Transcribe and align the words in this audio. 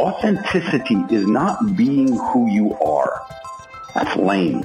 authenticity 0.00 0.96
is 1.10 1.26
not 1.26 1.76
being 1.76 2.16
who 2.16 2.50
you 2.50 2.74
are. 2.74 3.20
That's 3.94 4.16
lame. 4.16 4.64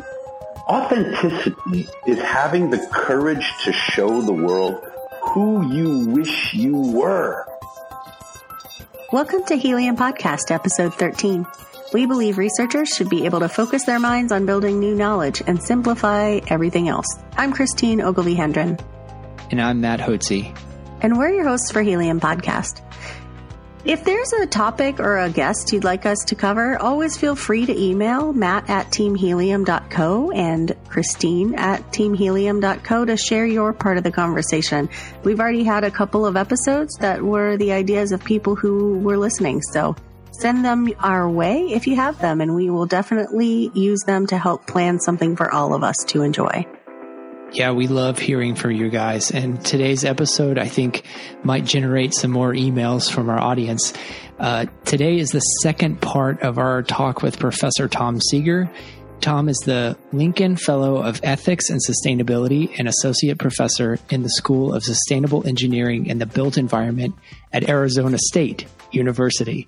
Authenticity 0.69 1.89
is 2.08 2.19
having 2.21 2.69
the 2.69 2.88
courage 2.92 3.45
to 3.66 3.74
show 3.74 4.21
the 4.21 4.32
world 4.32 4.82
who 5.21 5.74
you 5.74 6.08
wish 6.08 6.53
you 6.53 6.77
were. 6.77 7.45
Welcome 9.11 9.43
to 9.45 9.57
Helium 9.57 9.98
Podcast, 9.98 10.52
episode 10.52 10.93
13. 10.93 11.46
We 11.92 12.06
believe 12.06 12.38
researchers 12.38 12.88
should 12.88 13.10
be 13.10 13.26
able 13.26 13.42
to 13.42 13.50
focus 13.50 13.84
their 13.84 14.00
minds 14.00 14.32
on 14.32 14.46
building 14.46 14.80
new 14.80 14.96
knowledge 14.96 15.44
and 15.46 15.62
simplify 15.62 16.40
everything 16.48 16.88
else. 16.88 17.08
I'm 17.36 17.52
Christine 17.52 18.00
Ogilvie 18.02 18.36
Hendren. 18.36 18.80
And 19.52 19.62
I'm 19.62 19.82
Matt 19.82 20.00
Hotze. 20.00 20.58
And 21.02 21.18
we're 21.18 21.34
your 21.34 21.44
hosts 21.44 21.74
for 21.74 21.82
Helium 21.82 22.22
Podcast. 22.22 22.82
If 23.86 24.04
there's 24.04 24.34
a 24.34 24.48
topic 24.48 25.00
or 25.00 25.20
a 25.20 25.30
guest 25.30 25.72
you'd 25.72 25.84
like 25.84 26.08
us 26.08 26.18
to 26.26 26.36
cover, 26.36 26.82
always 26.82 27.18
feel 27.18 27.36
free 27.36 27.68
to 27.68 27.80
email 27.80 28.34
matt 28.34 28.68
at 28.68 28.88
teamhelium.co 28.88 30.32
and 30.32 30.76
Christine 30.89 31.54
at 31.54 31.92
teamhelium.co 31.92 33.05
to 33.05 33.16
share 33.16 33.45
your 33.45 33.73
part 33.73 33.99
of 33.99 34.03
the 34.03 34.12
conversation. 34.12 34.90
We've 35.23 35.40
already 35.40 35.63
had 35.63 35.84
a 35.84 35.91
couple 35.91 36.26
of 36.26 36.35
episodes 36.35 36.95
that 36.95 37.21
were 37.21 37.57
the 37.57 37.73
ideas 37.73 38.12
of 38.12 38.23
people 38.23 38.55
who 38.55 38.98
were 38.98 39.20
listening, 39.20 39.62
so 39.62 39.95
send 40.31 40.65
them 40.65 40.90
our 40.99 41.29
way 41.29 41.67
if 41.71 41.85
you 41.85 41.95
have 41.95 42.17
them, 42.17 42.41
and 42.41 42.55
we 42.55 42.71
will 42.71 42.88
definitely 42.88 43.70
use 43.76 44.02
them 44.07 44.26
to 44.27 44.38
help 44.40 44.65
plan 44.65 44.99
something 44.99 45.35
for 45.35 45.54
all 45.54 45.76
of 45.76 45.84
us 45.84 45.98
to 46.07 46.23
enjoy. 46.23 46.65
Yeah, 47.55 47.71
we 47.71 47.87
love 47.87 48.19
hearing 48.19 48.55
from 48.55 48.71
you 48.71 48.89
guys. 48.89 49.31
And 49.31 49.63
today's 49.63 50.03
episode, 50.03 50.59
I 50.59 50.67
think, 50.67 51.03
might 51.41 51.63
generate 51.63 52.13
some 52.13 52.29
more 52.29 52.51
emails 52.51 53.09
from 53.09 53.29
our 53.29 53.39
audience. 53.39 53.93
Uh, 54.37 54.65
today 54.83 55.19
is 55.19 55.29
the 55.29 55.39
second 55.39 56.01
part 56.01 56.41
of 56.41 56.57
our 56.57 56.83
talk 56.83 57.21
with 57.21 57.39
Professor 57.39 57.87
Tom 57.87 58.19
Seager. 58.19 58.69
Tom 59.21 59.47
is 59.47 59.55
the 59.59 59.97
Lincoln 60.12 60.57
Fellow 60.57 60.97
of 60.97 61.21
Ethics 61.23 61.70
and 61.70 61.79
Sustainability 61.79 62.77
and 62.77 62.89
Associate 62.89 63.39
Professor 63.39 63.99
in 64.09 64.23
the 64.23 64.31
School 64.31 64.73
of 64.73 64.84
Sustainable 64.84 65.47
Engineering 65.47 66.12
and 66.12 66.19
the 66.19 66.25
Built 66.25 66.58
Environment 66.58 67.16
at 67.53 67.69
Arizona 67.69 68.17
State 68.17 68.66
University. 68.92 69.66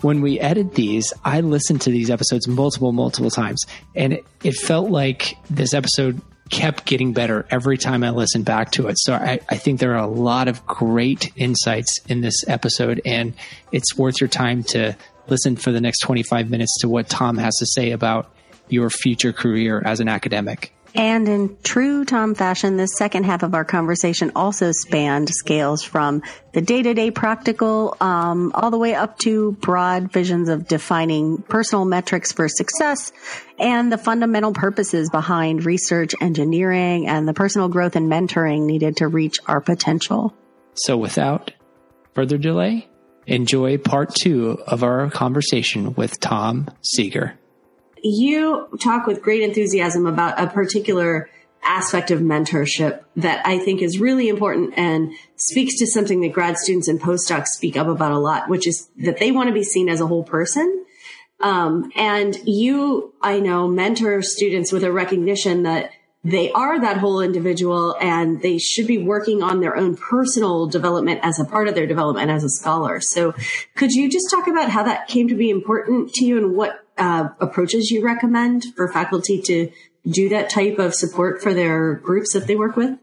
When 0.00 0.22
we 0.22 0.40
edit 0.40 0.76
these, 0.76 1.12
I 1.26 1.42
listened 1.42 1.82
to 1.82 1.90
these 1.90 2.08
episodes 2.08 2.48
multiple, 2.48 2.92
multiple 2.92 3.30
times, 3.30 3.66
and 3.94 4.14
it, 4.14 4.26
it 4.42 4.54
felt 4.54 4.90
like 4.90 5.36
this 5.50 5.74
episode 5.74 6.22
kept 6.50 6.84
getting 6.84 7.12
better 7.12 7.46
every 7.50 7.78
time 7.78 8.02
I 8.02 8.10
listened 8.10 8.44
back 8.44 8.70
to 8.72 8.88
it. 8.88 8.96
So 8.98 9.14
I, 9.14 9.40
I, 9.48 9.56
think 9.56 9.80
there 9.80 9.94
are 9.94 10.04
a 10.04 10.06
lot 10.06 10.48
of 10.48 10.64
great 10.66 11.32
insights 11.36 12.00
in 12.08 12.20
this 12.20 12.46
episode, 12.48 13.00
and 13.04 13.34
it's 13.72 13.96
worth 13.96 14.20
your 14.20 14.28
time 14.28 14.62
to 14.64 14.96
listen 15.28 15.56
for 15.56 15.72
the 15.72 15.80
next 15.80 16.00
25 16.00 16.50
minutes 16.50 16.78
to 16.80 16.88
what 16.88 17.08
Tom 17.08 17.36
has 17.38 17.54
to 17.56 17.66
say 17.66 17.90
about 17.92 18.30
your 18.68 18.90
future 18.90 19.32
career 19.32 19.82
as 19.84 20.00
an 20.00 20.08
academic. 20.08 20.72
And 20.94 21.28
in 21.28 21.56
true 21.62 22.04
Tom 22.04 22.34
fashion, 22.34 22.76
the 22.76 22.86
second 22.86 23.24
half 23.24 23.42
of 23.42 23.54
our 23.54 23.64
conversation 23.64 24.32
also 24.34 24.72
spanned 24.72 25.28
scales 25.28 25.82
from 25.82 26.22
the 26.52 26.62
day 26.62 26.82
to 26.82 26.94
day 26.94 27.10
practical 27.10 27.96
um, 28.00 28.52
all 28.54 28.70
the 28.70 28.78
way 28.78 28.94
up 28.94 29.18
to 29.20 29.52
broad 29.52 30.10
visions 30.12 30.48
of 30.48 30.66
defining 30.66 31.42
personal 31.42 31.84
metrics 31.84 32.32
for 32.32 32.48
success 32.48 33.12
and 33.58 33.92
the 33.92 33.98
fundamental 33.98 34.52
purposes 34.52 35.10
behind 35.10 35.64
research, 35.64 36.14
engineering, 36.20 37.06
and 37.06 37.28
the 37.28 37.34
personal 37.34 37.68
growth 37.68 37.94
and 37.94 38.10
mentoring 38.10 38.64
needed 38.64 38.96
to 38.96 39.08
reach 39.08 39.36
our 39.46 39.60
potential. 39.60 40.34
So 40.74 40.96
without 40.96 41.52
further 42.14 42.38
delay, 42.38 42.88
enjoy 43.26 43.78
part 43.78 44.14
two 44.14 44.58
of 44.66 44.82
our 44.82 45.10
conversation 45.10 45.94
with 45.94 46.18
Tom 46.18 46.70
Seager 46.82 47.38
you 48.02 48.68
talk 48.80 49.06
with 49.06 49.22
great 49.22 49.42
enthusiasm 49.42 50.06
about 50.06 50.40
a 50.40 50.46
particular 50.46 51.30
aspect 51.62 52.10
of 52.10 52.20
mentorship 52.20 53.02
that 53.16 53.44
I 53.46 53.58
think 53.58 53.82
is 53.82 53.98
really 53.98 54.28
important 54.28 54.74
and 54.76 55.12
speaks 55.36 55.78
to 55.78 55.86
something 55.86 56.20
that 56.20 56.32
grad 56.32 56.56
students 56.56 56.88
and 56.88 57.00
postdocs 57.00 57.48
speak 57.48 57.76
up 57.76 57.88
about 57.88 58.12
a 58.12 58.18
lot, 58.18 58.48
which 58.48 58.66
is 58.66 58.88
that 58.98 59.18
they 59.18 59.32
want 59.32 59.48
to 59.48 59.54
be 59.54 59.64
seen 59.64 59.88
as 59.88 60.00
a 60.00 60.06
whole 60.06 60.24
person. 60.24 60.84
Um, 61.40 61.92
and 61.94 62.36
you, 62.44 63.14
I 63.20 63.40
know, 63.40 63.68
mentor 63.68 64.22
students 64.22 64.72
with 64.72 64.82
a 64.82 64.92
recognition 64.92 65.64
that 65.64 65.92
they 66.24 66.50
are 66.52 66.80
that 66.80 66.98
whole 66.98 67.20
individual 67.20 67.96
and 68.00 68.42
they 68.42 68.58
should 68.58 68.86
be 68.86 68.98
working 68.98 69.42
on 69.42 69.60
their 69.60 69.76
own 69.76 69.96
personal 69.96 70.66
development 70.66 71.20
as 71.22 71.38
a 71.38 71.44
part 71.44 71.68
of 71.68 71.74
their 71.74 71.86
development 71.86 72.30
as 72.30 72.44
a 72.44 72.48
scholar. 72.48 73.00
So 73.00 73.34
could 73.76 73.92
you 73.92 74.10
just 74.10 74.30
talk 74.30 74.48
about 74.48 74.70
how 74.70 74.82
that 74.82 75.08
came 75.08 75.28
to 75.28 75.34
be 75.34 75.50
important 75.50 76.12
to 76.14 76.24
you 76.24 76.38
and 76.38 76.56
what 76.56 76.84
uh, 76.98 77.28
approaches 77.40 77.90
you 77.90 78.04
recommend 78.04 78.64
for 78.76 78.92
faculty 78.92 79.40
to 79.42 79.70
do 80.08 80.28
that 80.30 80.50
type 80.50 80.78
of 80.78 80.94
support 80.94 81.40
for 81.40 81.54
their 81.54 81.94
groups 81.94 82.32
that 82.32 82.46
they 82.46 82.56
work 82.56 82.76
with? 82.76 82.98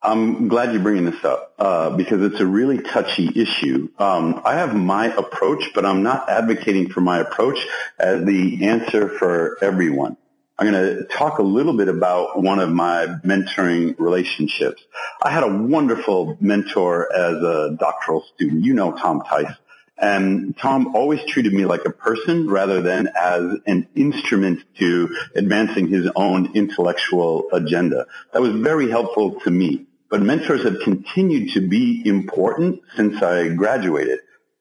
I'm 0.00 0.48
glad 0.48 0.72
you're 0.72 0.82
bringing 0.82 1.06
this 1.06 1.24
up 1.24 1.54
uh, 1.58 1.90
because 1.90 2.22
it's 2.22 2.38
a 2.38 2.46
really 2.46 2.78
touchy 2.78 3.30
issue. 3.34 3.88
Um, 3.98 4.42
I 4.44 4.56
have 4.56 4.76
my 4.76 5.06
approach, 5.06 5.70
but 5.74 5.86
I'm 5.86 6.02
not 6.02 6.28
advocating 6.28 6.90
for 6.90 7.00
my 7.00 7.20
approach 7.20 7.66
as 7.98 8.22
the 8.24 8.66
answer 8.66 9.08
for 9.08 9.56
everyone. 9.62 10.18
I'm 10.56 10.70
going 10.70 10.96
to 10.96 11.04
talk 11.04 11.38
a 11.38 11.42
little 11.42 11.76
bit 11.76 11.88
about 11.88 12.40
one 12.40 12.60
of 12.60 12.70
my 12.70 13.06
mentoring 13.24 13.98
relationships. 13.98 14.84
I 15.20 15.30
had 15.30 15.42
a 15.42 15.52
wonderful 15.52 16.36
mentor 16.40 17.12
as 17.12 17.34
a 17.42 17.76
doctoral 17.78 18.24
student. 18.34 18.64
You 18.64 18.74
know 18.74 18.92
Tom 18.92 19.22
Theis. 19.22 19.52
And 19.98 20.56
Tom 20.56 20.94
always 20.94 21.24
treated 21.24 21.52
me 21.52 21.64
like 21.64 21.84
a 21.84 21.90
person 21.90 22.48
rather 22.48 22.82
than 22.82 23.08
as 23.08 23.42
an 23.66 23.88
instrument 23.96 24.62
to 24.78 25.16
advancing 25.34 25.88
his 25.88 26.08
own 26.14 26.52
intellectual 26.54 27.48
agenda. 27.52 28.06
That 28.32 28.42
was 28.42 28.52
very 28.54 28.88
helpful 28.90 29.40
to 29.40 29.50
me. 29.50 29.86
But 30.08 30.22
mentors 30.22 30.62
have 30.62 30.80
continued 30.84 31.54
to 31.54 31.66
be 31.66 32.02
important 32.04 32.82
since 32.94 33.20
I 33.22 33.48
graduated. 33.48 34.20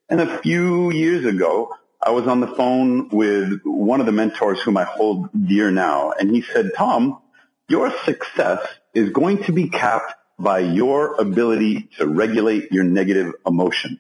And 0.09 0.21
a 0.21 0.39
few 0.39 0.91
years 0.91 1.25
ago, 1.25 1.75
I 2.05 2.11
was 2.11 2.27
on 2.27 2.41
the 2.41 2.47
phone 2.47 3.09
with 3.09 3.61
one 3.63 4.01
of 4.01 4.05
the 4.05 4.11
mentors 4.11 4.61
whom 4.61 4.75
I 4.75 4.83
hold 4.83 5.29
dear 5.47 5.71
now, 5.71 6.11
and 6.11 6.29
he 6.29 6.41
said, 6.41 6.71
Tom, 6.75 7.21
your 7.69 7.91
success 8.03 8.59
is 8.93 9.11
going 9.11 9.43
to 9.43 9.53
be 9.53 9.69
capped 9.69 10.13
by 10.37 10.59
your 10.59 11.15
ability 11.15 11.89
to 11.97 12.07
regulate 12.07 12.71
your 12.71 12.83
negative 12.83 13.33
emotion. 13.45 13.99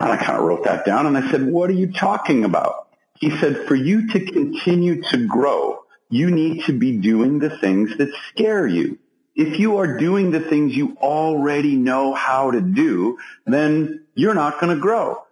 And 0.00 0.10
I 0.10 0.16
kind 0.16 0.38
of 0.38 0.44
wrote 0.44 0.64
that 0.64 0.84
down 0.84 1.06
and 1.06 1.16
I 1.16 1.30
said, 1.30 1.46
what 1.46 1.70
are 1.70 1.74
you 1.74 1.92
talking 1.92 2.44
about? 2.44 2.88
He 3.20 3.30
said, 3.38 3.68
for 3.68 3.76
you 3.76 4.08
to 4.08 4.20
continue 4.20 5.02
to 5.02 5.26
grow, 5.26 5.84
you 6.10 6.30
need 6.30 6.64
to 6.64 6.72
be 6.72 6.98
doing 6.98 7.38
the 7.38 7.56
things 7.58 7.96
that 7.96 8.12
scare 8.28 8.66
you. 8.66 8.98
If 9.36 9.58
you 9.58 9.78
are 9.78 9.98
doing 9.98 10.30
the 10.30 10.40
things 10.40 10.76
you 10.76 10.96
already 11.00 11.76
know 11.76 12.12
how 12.12 12.50
to 12.50 12.60
do, 12.60 13.18
then 13.46 14.04
you're 14.14 14.34
not 14.34 14.60
going 14.60 14.74
to 14.74 14.80
grow. 14.80 15.22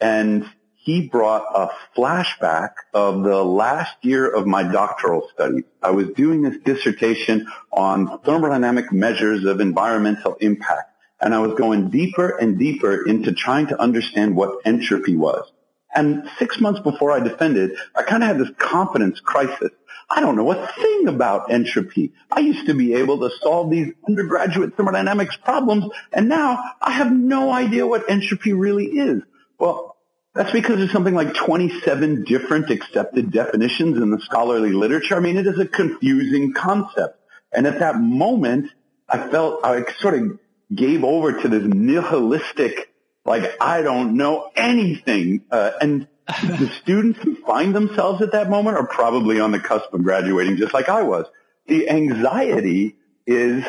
And 0.00 0.50
he 0.86 1.08
brought 1.08 1.44
a 1.52 1.98
flashback 1.98 2.70
of 2.94 3.24
the 3.24 3.42
last 3.42 3.96
year 4.02 4.24
of 4.24 4.46
my 4.46 4.62
doctoral 4.62 5.28
studies. 5.34 5.64
I 5.82 5.90
was 5.90 6.10
doing 6.10 6.42
this 6.42 6.58
dissertation 6.64 7.48
on 7.72 8.20
thermodynamic 8.20 8.92
measures 8.92 9.44
of 9.44 9.60
environmental 9.60 10.36
impact 10.40 10.92
and 11.20 11.34
I 11.34 11.40
was 11.40 11.58
going 11.58 11.90
deeper 11.90 12.28
and 12.28 12.56
deeper 12.56 13.04
into 13.04 13.32
trying 13.32 13.66
to 13.68 13.80
understand 13.80 14.36
what 14.36 14.60
entropy 14.64 15.16
was. 15.16 15.50
And 15.92 16.30
six 16.38 16.60
months 16.60 16.78
before 16.78 17.10
I 17.10 17.18
defended, 17.18 17.72
I 17.96 18.04
kind 18.04 18.22
of 18.22 18.28
had 18.28 18.38
this 18.38 18.50
confidence 18.56 19.18
crisis. 19.18 19.70
I 20.08 20.20
don't 20.20 20.36
know 20.36 20.52
a 20.52 20.66
thing 20.68 21.08
about 21.08 21.50
entropy. 21.50 22.12
I 22.30 22.40
used 22.40 22.66
to 22.66 22.74
be 22.74 22.94
able 22.94 23.18
to 23.20 23.30
solve 23.42 23.72
these 23.72 23.92
undergraduate 24.06 24.76
thermodynamics 24.76 25.36
problems, 25.38 25.86
and 26.12 26.28
now 26.28 26.62
I 26.80 26.92
have 26.92 27.10
no 27.10 27.50
idea 27.50 27.88
what 27.88 28.08
entropy 28.08 28.52
really 28.52 28.86
is. 28.86 29.22
Well, 29.58 29.95
that's 30.36 30.52
because 30.52 30.76
there's 30.76 30.92
something 30.92 31.14
like 31.14 31.34
27 31.34 32.24
different 32.24 32.70
accepted 32.70 33.32
definitions 33.32 33.96
in 33.96 34.10
the 34.10 34.20
scholarly 34.20 34.72
literature. 34.72 35.16
I 35.16 35.20
mean, 35.20 35.36
it 35.36 35.46
is 35.46 35.58
a 35.58 35.66
confusing 35.66 36.52
concept. 36.52 37.18
And 37.52 37.66
at 37.66 37.78
that 37.78 37.98
moment, 37.98 38.70
I 39.08 39.28
felt 39.28 39.64
I 39.64 39.84
sort 39.98 40.14
of 40.14 40.38
gave 40.74 41.04
over 41.04 41.40
to 41.40 41.48
this 41.48 41.62
nihilistic, 41.62 42.92
like, 43.24 43.56
I 43.60 43.82
don't 43.82 44.16
know 44.16 44.50
anything. 44.54 45.44
Uh, 45.50 45.72
and 45.80 46.08
the 46.26 46.70
students 46.82 47.20
who 47.20 47.36
find 47.36 47.74
themselves 47.74 48.20
at 48.20 48.32
that 48.32 48.50
moment 48.50 48.76
are 48.76 48.86
probably 48.86 49.40
on 49.40 49.52
the 49.52 49.60
cusp 49.60 49.92
of 49.94 50.02
graduating 50.02 50.56
just 50.56 50.74
like 50.74 50.88
I 50.88 51.02
was. 51.02 51.26
The 51.66 51.88
anxiety 51.88 52.96
is 53.26 53.64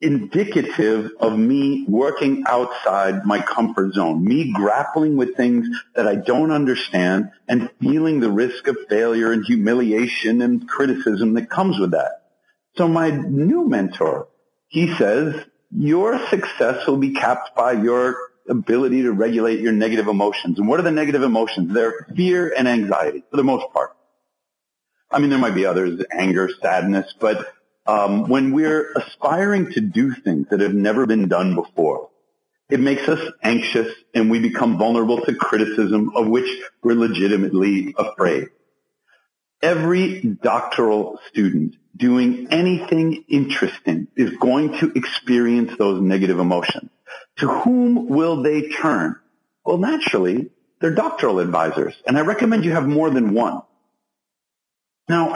indicative 0.00 1.10
of 1.20 1.38
me 1.38 1.84
working 1.86 2.44
outside 2.46 3.26
my 3.26 3.40
comfort 3.40 3.92
zone, 3.92 4.24
me 4.24 4.52
grappling 4.52 5.16
with 5.16 5.36
things 5.36 5.68
that 5.94 6.08
I 6.08 6.14
don't 6.14 6.50
understand 6.50 7.30
and 7.46 7.70
feeling 7.80 8.20
the 8.20 8.30
risk 8.30 8.66
of 8.66 8.76
failure 8.88 9.30
and 9.30 9.44
humiliation 9.44 10.40
and 10.40 10.66
criticism 10.66 11.34
that 11.34 11.50
comes 11.50 11.78
with 11.78 11.90
that. 11.90 12.22
So 12.76 12.88
my 12.88 13.10
new 13.10 13.68
mentor, 13.68 14.28
he 14.68 14.94
says, 14.94 15.44
your 15.70 16.26
success 16.28 16.86
will 16.86 16.96
be 16.96 17.12
capped 17.12 17.54
by 17.54 17.72
your 17.72 18.16
ability 18.48 19.02
to 19.02 19.12
regulate 19.12 19.60
your 19.60 19.72
negative 19.72 20.08
emotions. 20.08 20.58
And 20.58 20.66
what 20.66 20.80
are 20.80 20.84
the 20.84 20.90
negative 20.90 21.22
emotions? 21.22 21.72
They're 21.72 22.06
fear 22.16 22.52
and 22.56 22.66
anxiety 22.66 23.22
for 23.30 23.36
the 23.36 23.44
most 23.44 23.72
part. 23.72 23.94
I 25.10 25.18
mean, 25.18 25.30
there 25.30 25.38
might 25.38 25.54
be 25.54 25.66
others, 25.66 26.02
anger, 26.10 26.48
sadness, 26.62 27.12
but 27.18 27.52
um, 27.90 28.28
when 28.28 28.52
we're 28.52 28.92
aspiring 28.92 29.72
to 29.72 29.80
do 29.80 30.12
things 30.12 30.46
that 30.50 30.60
have 30.60 30.74
never 30.74 31.06
been 31.06 31.26
done 31.26 31.56
before, 31.56 32.08
it 32.68 32.78
makes 32.78 33.08
us 33.08 33.32
anxious 33.42 33.92
and 34.14 34.30
we 34.30 34.38
become 34.38 34.78
vulnerable 34.78 35.20
to 35.22 35.34
criticism 35.34 36.12
of 36.14 36.28
which 36.28 36.48
we're 36.84 36.94
legitimately 36.94 37.92
afraid. 37.98 38.46
Every 39.60 40.20
doctoral 40.20 41.18
student 41.30 41.74
doing 41.96 42.46
anything 42.50 43.24
interesting 43.28 44.06
is 44.14 44.30
going 44.36 44.78
to 44.78 44.92
experience 44.94 45.72
those 45.76 46.00
negative 46.00 46.38
emotions. 46.38 46.90
To 47.38 47.48
whom 47.48 48.08
will 48.08 48.42
they 48.42 48.68
turn? 48.68 49.16
Well, 49.64 49.78
naturally, 49.78 50.50
they're 50.80 50.94
doctoral 50.94 51.40
advisors, 51.40 51.94
and 52.06 52.16
I 52.16 52.20
recommend 52.20 52.64
you 52.64 52.72
have 52.72 52.86
more 52.86 53.10
than 53.10 53.34
one. 53.34 53.62
Now, 55.10 55.34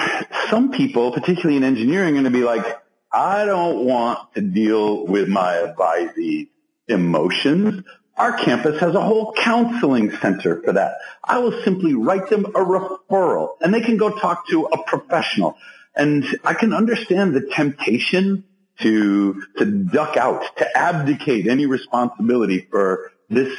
some 0.51 0.71
people, 0.71 1.11
particularly 1.11 1.57
in 1.57 1.65
engineering, 1.65 2.11
are 2.11 2.23
going 2.23 2.33
to 2.33 2.39
be 2.39 2.45
like, 2.45 2.65
I 3.13 3.45
don't 3.45 3.85
want 3.85 4.33
to 4.35 4.41
deal 4.41 5.05
with 5.05 5.27
my 5.29 5.55
advisees' 5.55 6.47
emotions. 6.87 7.83
Our 8.17 8.39
campus 8.39 8.79
has 8.79 8.95
a 8.95 9.01
whole 9.01 9.33
counseling 9.33 10.13
center 10.19 10.63
for 10.63 10.75
that. 10.75 10.99
I 11.25 11.39
will 11.39 11.61
simply 11.65 11.93
write 11.93 12.31
them 12.31 12.45
a 12.45 12.51
referral 12.51 13.57
and 13.61 13.75
they 13.75 13.81
can 13.81 13.97
go 13.97 14.11
talk 14.17 14.47
to 14.51 14.67
a 14.67 14.85
professional. 14.85 15.57
And 15.97 16.25
I 16.45 16.55
can 16.55 16.73
understand 16.73 17.35
the 17.35 17.41
temptation 17.41 18.45
to, 18.79 19.43
to 19.59 19.65
duck 19.65 20.17
out, 20.17 20.57
to 20.59 20.79
abdicate 20.79 21.49
any 21.49 21.67
responsibility 21.67 22.69
for 22.71 23.11
this 23.29 23.53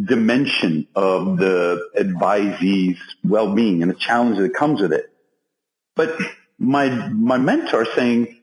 dimension 0.00 0.86
of 0.94 1.38
the 1.38 1.88
advisee's 1.98 3.00
well-being 3.24 3.82
and 3.82 3.90
the 3.90 3.96
challenge 3.96 4.38
that 4.38 4.54
comes 4.54 4.80
with 4.80 4.92
it. 4.92 5.10
But 5.96 6.16
my, 6.58 6.88
my 7.08 7.38
mentor 7.38 7.86
saying, 7.96 8.36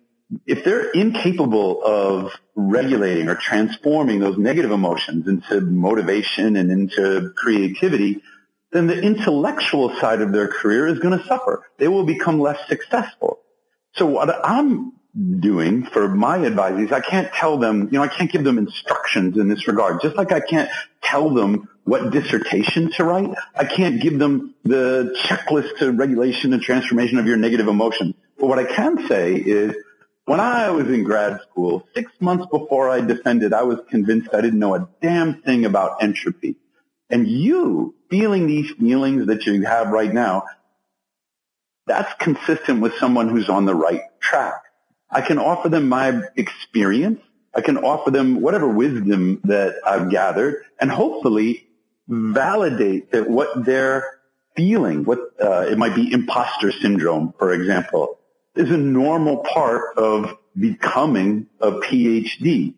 if 0.46 0.64
they're 0.66 0.90
incapable 0.90 1.84
of 1.84 2.32
regulating 2.56 3.30
or 3.30 3.36
transforming 3.36 4.20
those 4.20 4.38
negative 4.38 4.72
emotions 4.72 5.28
into 5.28 5.62
motivation 5.62 6.56
and 6.56 6.72
into 6.72 7.32
creativity, 7.38 8.22
then 8.72 8.88
the 8.88 9.00
intellectual 9.00 9.96
side 9.98 10.22
of 10.22 10.32
their 10.32 10.48
career 10.48 10.88
is 10.88 11.00
going 11.00 11.18
to 11.18 11.26
suffer. 11.26 11.64
They 11.78 11.88
will 11.88 12.06
become 12.06 12.40
less 12.40 12.68
successful. 12.68 13.40
So 13.94 14.08
what 14.08 14.36
I'm 14.44 14.94
doing 15.40 15.84
for 15.86 16.08
my 16.08 16.40
advisees, 16.40 16.92
I 16.92 17.02
can't 17.02 17.32
tell 17.32 17.60
them, 17.60 17.90
you 17.92 18.00
know, 18.00 18.04
I 18.04 18.08
can't 18.08 18.32
give 18.32 18.44
them 18.44 18.58
instructions 18.58 19.38
in 19.38 19.48
this 19.48 19.68
regard. 19.68 20.02
Just 20.02 20.16
like 20.16 20.32
I 20.32 20.40
can't 20.40 20.72
tell 21.04 21.30
them 21.30 21.70
what 21.85 22.12
dissertation 22.12 22.91
to 22.94 23.03
write, 23.03 23.30
I 23.56 23.65
can't 23.65 24.01
give 24.01 24.18
them 24.18 24.56
the 24.63 25.15
checklist 25.25 25.77
to 25.80 25.91
regulation 25.91 26.53
and 26.53 26.62
transformation 26.62 27.18
of 27.18 27.25
your 27.25 27.38
negative 27.38 27.68
emotions. 27.68 28.15
But 28.38 28.47
what 28.47 28.59
I 28.59 28.65
can 28.65 29.07
say 29.07 29.35
is 29.35 29.75
when 30.25 30.39
I 30.39 30.71
was 30.71 30.88
in 30.88 31.03
grad 31.03 31.41
school, 31.41 31.85
six 31.94 32.12
months 32.21 32.45
before 32.50 32.89
I 32.89 33.01
defended, 33.01 33.53
I 33.53 33.63
was 33.63 33.80
convinced 33.89 34.30
I 34.33 34.41
didn't 34.41 34.59
know 34.59 34.75
a 34.75 34.88
damn 35.01 35.41
thing 35.41 35.65
about 35.65 36.01
entropy. 36.01 36.56
And 37.09 37.27
you 37.27 37.95
feeling 38.09 38.47
these 38.47 38.71
feelings 38.71 39.27
that 39.27 39.45
you 39.45 39.63
have 39.63 39.89
right 39.89 40.12
now, 40.12 40.45
that's 41.85 42.13
consistent 42.24 42.80
with 42.80 42.94
someone 42.95 43.27
who's 43.27 43.50
on 43.50 43.65
the 43.65 43.75
right 43.75 44.01
track. 44.21 44.63
I 45.09 45.21
can 45.21 45.38
offer 45.38 45.68
them 45.68 45.89
my 45.89 46.21
experience. 46.38 47.19
I 47.53 47.62
can 47.62 47.77
offer 47.77 48.09
them 48.09 48.41
whatever 48.41 48.68
wisdom 48.68 49.41
that 49.44 49.75
I've 49.85 50.09
gathered 50.09 50.63
and 50.80 50.89
hopefully 50.89 51.68
validate 52.08 53.12
that 53.12 53.30
what 53.30 53.66
they're 53.66 54.20
feeling, 54.56 55.04
what 55.04 55.20
uh, 55.42 55.66
it 55.70 55.78
might 55.78 55.96
be 55.96 56.12
imposter 56.12 56.72
syndrome, 56.72 57.34
for 57.38 57.54
example, 57.54 58.20
is 58.56 58.70
a 58.70 58.78
normal 58.78 59.38
part 59.38 59.98
of 59.98 60.38
becoming 60.58 61.48
a 61.60 61.72
PhD. 61.72 62.76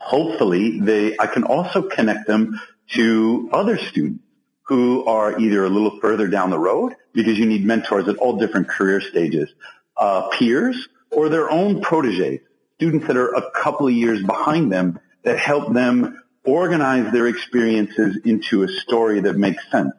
Hopefully 0.00 0.80
they, 0.80 1.16
I 1.18 1.26
can 1.26 1.44
also 1.44 1.82
connect 1.82 2.26
them 2.26 2.60
to 2.94 3.48
other 3.52 3.78
students 3.78 4.24
who 4.62 5.04
are 5.06 5.38
either 5.38 5.64
a 5.64 5.68
little 5.68 5.98
further 6.00 6.28
down 6.28 6.50
the 6.50 6.58
road 6.58 6.94
because 7.12 7.38
you 7.38 7.46
need 7.46 7.64
mentors 7.64 8.06
at 8.08 8.16
all 8.16 8.36
different 8.36 8.68
career 8.68 9.00
stages, 9.00 9.48
uh, 9.96 10.28
peers 10.28 10.88
or 11.10 11.28
their 11.28 11.50
own 11.50 11.80
proteges, 11.80 12.40
students 12.76 13.06
that 13.06 13.16
are 13.16 13.34
a 13.34 13.50
couple 13.50 13.86
of 13.86 13.94
years 13.94 14.22
behind 14.22 14.70
them 14.70 15.00
that 15.22 15.38
help 15.38 15.72
them 15.72 16.22
organize 16.48 17.12
their 17.12 17.26
experiences 17.26 18.18
into 18.24 18.62
a 18.62 18.68
story 18.68 19.20
that 19.20 19.36
makes 19.36 19.62
sense. 19.70 19.92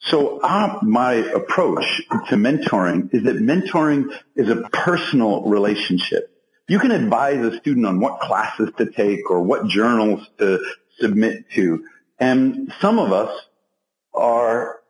So 0.00 0.40
uh, 0.40 0.80
my 0.82 1.14
approach 1.14 2.02
to 2.28 2.34
mentoring 2.34 3.14
is 3.14 3.22
that 3.24 3.36
mentoring 3.36 4.06
is 4.34 4.48
a 4.48 4.56
personal 4.56 5.42
relationship. 5.42 6.28
You 6.68 6.78
can 6.80 6.90
advise 6.90 7.44
a 7.44 7.56
student 7.58 7.86
on 7.86 8.00
what 8.00 8.20
classes 8.20 8.70
to 8.78 8.86
take 8.90 9.30
or 9.30 9.42
what 9.42 9.68
journals 9.68 10.26
to 10.38 10.58
submit 10.98 11.50
to. 11.54 11.84
And 12.18 12.72
some 12.80 12.98
of 12.98 13.12
us 13.12 13.36
are 14.14 14.80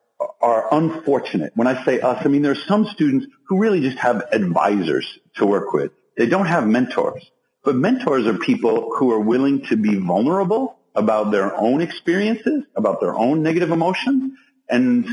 are 0.40 0.72
unfortunate. 0.72 1.52
When 1.56 1.66
I 1.66 1.84
say 1.84 2.00
us, 2.00 2.24
I 2.24 2.28
mean 2.28 2.42
there's 2.42 2.64
some 2.66 2.86
students 2.86 3.26
who 3.48 3.58
really 3.58 3.80
just 3.80 3.98
have 3.98 4.22
advisors 4.32 5.18
to 5.36 5.46
work 5.46 5.72
with. 5.72 5.92
They 6.16 6.26
don't 6.26 6.46
have 6.46 6.66
mentors. 6.66 7.28
But 7.64 7.76
mentors 7.76 8.26
are 8.26 8.38
people 8.38 8.94
who 8.96 9.12
are 9.12 9.20
willing 9.20 9.66
to 9.66 9.76
be 9.76 9.96
vulnerable 9.96 10.78
about 10.94 11.30
their 11.30 11.54
own 11.56 11.80
experiences, 11.80 12.64
about 12.76 13.00
their 13.00 13.14
own 13.14 13.42
negative 13.42 13.70
emotions, 13.70 14.32
and 14.68 15.06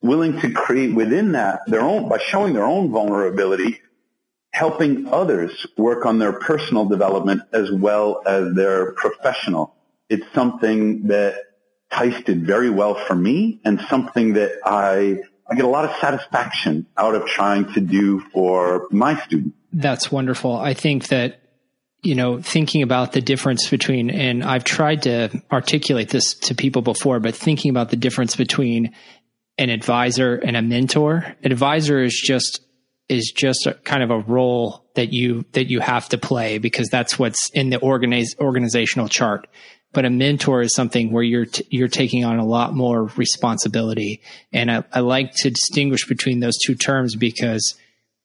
willing 0.00 0.40
to 0.40 0.52
create 0.52 0.94
within 0.94 1.32
that 1.32 1.60
their 1.66 1.82
own, 1.82 2.08
by 2.08 2.18
showing 2.18 2.54
their 2.54 2.64
own 2.64 2.90
vulnerability, 2.90 3.80
helping 4.50 5.08
others 5.08 5.66
work 5.76 6.04
on 6.04 6.18
their 6.18 6.32
personal 6.32 6.84
development 6.84 7.42
as 7.52 7.70
well 7.70 8.22
as 8.26 8.54
their 8.54 8.92
professional. 8.92 9.74
It's 10.08 10.26
something 10.34 11.06
that 11.08 11.36
tasted 11.90 12.46
very 12.46 12.70
well 12.70 12.94
for 12.94 13.14
me 13.14 13.60
and 13.64 13.80
something 13.88 14.34
that 14.34 14.52
I, 14.64 15.20
I 15.48 15.54
get 15.54 15.64
a 15.64 15.68
lot 15.68 15.84
of 15.84 15.96
satisfaction 16.00 16.86
out 16.96 17.14
of 17.14 17.26
trying 17.26 17.72
to 17.74 17.80
do 17.80 18.20
for 18.32 18.88
my 18.90 19.20
students. 19.24 19.56
That's 19.72 20.10
wonderful. 20.10 20.56
I 20.56 20.74
think 20.74 21.08
that, 21.08 21.41
you 22.02 22.16
know, 22.16 22.40
thinking 22.40 22.82
about 22.82 23.12
the 23.12 23.20
difference 23.20 23.70
between, 23.70 24.10
and 24.10 24.42
I've 24.42 24.64
tried 24.64 25.02
to 25.02 25.30
articulate 25.52 26.08
this 26.08 26.34
to 26.34 26.54
people 26.54 26.82
before, 26.82 27.20
but 27.20 27.34
thinking 27.34 27.70
about 27.70 27.90
the 27.90 27.96
difference 27.96 28.34
between 28.34 28.92
an 29.56 29.70
advisor 29.70 30.34
and 30.34 30.56
a 30.56 30.62
mentor, 30.62 31.36
an 31.42 31.52
advisor 31.52 32.02
is 32.02 32.20
just, 32.20 32.60
is 33.08 33.32
just 33.36 33.66
a, 33.66 33.74
kind 33.74 34.02
of 34.02 34.10
a 34.10 34.18
role 34.18 34.84
that 34.96 35.12
you, 35.12 35.44
that 35.52 35.70
you 35.70 35.78
have 35.78 36.08
to 36.08 36.18
play 36.18 36.58
because 36.58 36.88
that's 36.88 37.18
what's 37.18 37.50
in 37.50 37.70
the 37.70 37.78
organize, 37.78 38.34
organizational 38.40 39.08
chart. 39.08 39.46
But 39.92 40.04
a 40.04 40.10
mentor 40.10 40.62
is 40.62 40.74
something 40.74 41.12
where 41.12 41.22
you're 41.22 41.44
t- 41.44 41.66
you're 41.68 41.86
taking 41.86 42.24
on 42.24 42.38
a 42.38 42.46
lot 42.46 42.74
more 42.74 43.04
responsibility. 43.16 44.22
And 44.50 44.70
I, 44.70 44.84
I, 44.90 45.00
like 45.00 45.34
to 45.34 45.50
distinguish 45.50 46.06
between 46.06 46.40
those 46.40 46.56
two 46.56 46.74
terms 46.74 47.14
because 47.14 47.74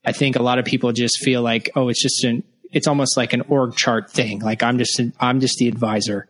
i 0.05 0.13
think 0.13 0.37
a 0.37 0.41
lot 0.41 0.59
of 0.59 0.63
people 0.63 0.93
just 0.93 1.19
feel 1.19 1.41
like 1.41 1.69
oh 1.75 1.89
it's 1.89 2.01
just 2.01 2.23
an 2.23 2.41
it's 2.71 2.87
almost 2.87 3.17
like 3.17 3.33
an 3.33 3.41
org 3.41 3.75
chart 3.75 4.11
thing 4.11 4.39
like 4.39 4.63
i'm 4.63 4.77
just 4.77 5.01
i'm 5.19 5.39
just 5.39 5.57
the 5.57 5.67
advisor 5.67 6.27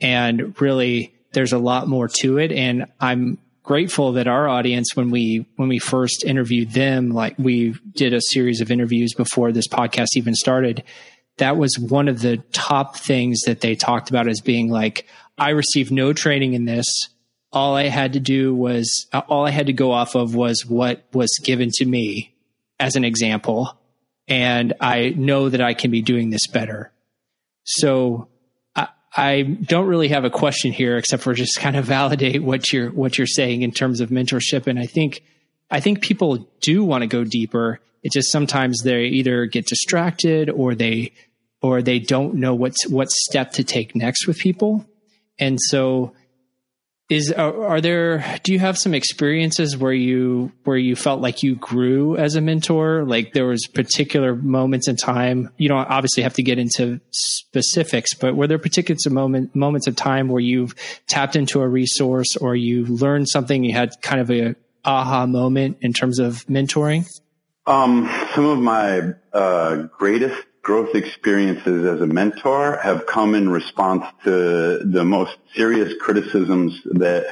and 0.00 0.60
really 0.60 1.14
there's 1.32 1.52
a 1.52 1.58
lot 1.58 1.88
more 1.88 2.08
to 2.08 2.38
it 2.38 2.52
and 2.52 2.86
i'm 3.00 3.38
grateful 3.62 4.12
that 4.12 4.26
our 4.26 4.48
audience 4.48 4.94
when 4.94 5.10
we 5.10 5.46
when 5.56 5.68
we 5.68 5.78
first 5.78 6.24
interviewed 6.24 6.70
them 6.72 7.10
like 7.10 7.38
we 7.38 7.74
did 7.92 8.12
a 8.12 8.20
series 8.20 8.60
of 8.60 8.70
interviews 8.70 9.14
before 9.14 9.52
this 9.52 9.68
podcast 9.68 10.08
even 10.16 10.34
started 10.34 10.82
that 11.40 11.56
was 11.56 11.76
one 11.78 12.06
of 12.06 12.20
the 12.20 12.36
top 12.52 12.96
things 12.96 13.40
that 13.46 13.60
they 13.60 13.74
talked 13.74 14.10
about 14.10 14.28
as 14.28 14.40
being 14.40 14.70
like, 14.70 15.06
I 15.36 15.50
received 15.50 15.90
no 15.90 16.12
training 16.12 16.52
in 16.52 16.66
this. 16.66 16.86
All 17.52 17.74
I 17.76 17.88
had 17.88 18.12
to 18.12 18.20
do 18.20 18.54
was, 18.54 19.06
all 19.12 19.46
I 19.46 19.50
had 19.50 19.66
to 19.66 19.72
go 19.72 19.90
off 19.90 20.14
of 20.14 20.34
was 20.34 20.64
what 20.64 21.04
was 21.12 21.30
given 21.42 21.70
to 21.74 21.84
me 21.84 22.34
as 22.78 22.94
an 22.94 23.04
example. 23.04 23.76
And 24.30 24.72
I 24.80 25.10
know 25.10 25.48
that 25.48 25.60
I 25.60 25.74
can 25.74 25.90
be 25.90 26.00
doing 26.02 26.30
this 26.30 26.46
better. 26.46 26.92
So 27.64 28.28
I, 28.76 28.88
I 29.14 29.42
don't 29.42 29.88
really 29.88 30.08
have 30.08 30.24
a 30.24 30.30
question 30.30 30.72
here 30.72 30.96
except 30.96 31.22
for 31.24 31.34
just 31.34 31.58
kind 31.58 31.76
of 31.76 31.84
validate 31.84 32.42
what 32.42 32.72
you're, 32.72 32.90
what 32.90 33.18
you're 33.18 33.26
saying 33.26 33.62
in 33.62 33.72
terms 33.72 34.00
of 34.00 34.10
mentorship. 34.10 34.68
And 34.68 34.78
I 34.78 34.86
think, 34.86 35.22
I 35.70 35.80
think 35.80 36.00
people 36.00 36.48
do 36.60 36.84
want 36.84 37.02
to 37.02 37.08
go 37.08 37.24
deeper. 37.24 37.80
It 38.02 38.12
just 38.12 38.30
sometimes 38.30 38.82
they 38.82 39.06
either 39.06 39.46
get 39.46 39.66
distracted 39.66 40.48
or 40.48 40.74
they 40.74 41.12
or 41.62 41.82
they 41.82 41.98
don't 41.98 42.36
know 42.36 42.54
what's 42.54 42.88
what 42.88 43.10
step 43.10 43.52
to 43.52 43.64
take 43.64 43.94
next 43.94 44.26
with 44.26 44.38
people. 44.38 44.86
And 45.38 45.58
so 45.60 46.14
is 47.10 47.32
are, 47.32 47.66
are, 47.66 47.80
there 47.80 48.24
do 48.44 48.52
you 48.52 48.60
have 48.60 48.78
some 48.78 48.94
experiences 48.94 49.76
where 49.76 49.92
you 49.92 50.52
where 50.64 50.76
you 50.76 50.94
felt 50.94 51.20
like 51.20 51.42
you 51.42 51.56
grew 51.56 52.16
as 52.16 52.36
a 52.36 52.40
mentor? 52.40 53.04
Like 53.04 53.32
there 53.32 53.46
was 53.46 53.66
particular 53.66 54.36
moments 54.36 54.88
in 54.88 54.96
time 54.96 55.50
you 55.58 55.68
don't 55.68 55.90
obviously 55.90 56.22
have 56.22 56.34
to 56.34 56.42
get 56.42 56.58
into 56.58 57.00
specifics 57.10 58.14
but 58.14 58.36
were 58.36 58.46
there 58.46 58.58
particular 58.58 58.96
moment 59.10 59.54
moments 59.54 59.88
of 59.88 59.96
time 59.96 60.28
where 60.28 60.40
you've 60.40 60.74
tapped 61.08 61.34
into 61.34 61.60
a 61.60 61.68
resource 61.68 62.36
or 62.36 62.54
you 62.54 62.86
learned 62.86 63.28
something 63.28 63.64
you 63.64 63.72
had 63.72 63.90
kind 64.00 64.20
of 64.20 64.30
a 64.30 64.54
aha 64.84 65.26
moment 65.26 65.78
in 65.80 65.92
terms 65.92 66.18
of 66.18 66.46
mentoring? 66.46 67.04
Um, 67.66 68.08
some 68.34 68.46
of 68.46 68.58
my 68.58 69.12
uh, 69.32 69.82
greatest 69.98 70.40
growth 70.62 70.94
experiences 70.94 71.86
as 71.86 72.00
a 72.00 72.06
mentor 72.06 72.76
have 72.76 73.06
come 73.06 73.34
in 73.34 73.48
response 73.48 74.04
to 74.24 74.78
the 74.84 75.04
most 75.04 75.36
serious 75.54 75.94
criticisms 76.00 76.80
that 76.84 77.26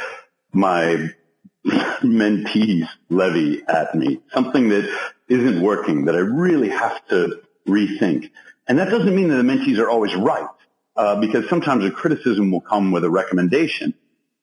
my 0.52 1.08
mentees 1.66 2.88
levy 3.10 3.62
at 3.68 3.94
me. 3.94 4.20
Something 4.32 4.70
that 4.70 4.90
isn't 5.28 5.60
working 5.60 6.06
that 6.06 6.14
I 6.14 6.20
really 6.20 6.70
have 6.70 7.06
to 7.08 7.42
rethink. 7.66 8.30
And 8.66 8.78
that 8.78 8.90
doesn't 8.90 9.14
mean 9.14 9.28
that 9.28 9.36
the 9.36 9.42
mentees 9.42 9.78
are 9.78 9.88
always 9.88 10.14
right, 10.14 10.48
uh, 10.96 11.20
because 11.20 11.48
sometimes 11.48 11.84
a 11.84 11.90
criticism 11.90 12.50
will 12.50 12.60
come 12.60 12.92
with 12.92 13.04
a 13.04 13.10
recommendation. 13.10 13.94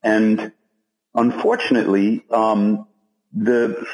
And 0.03 0.51
unfortunately, 1.13 2.23
um, 2.29 2.87
the 3.33 3.85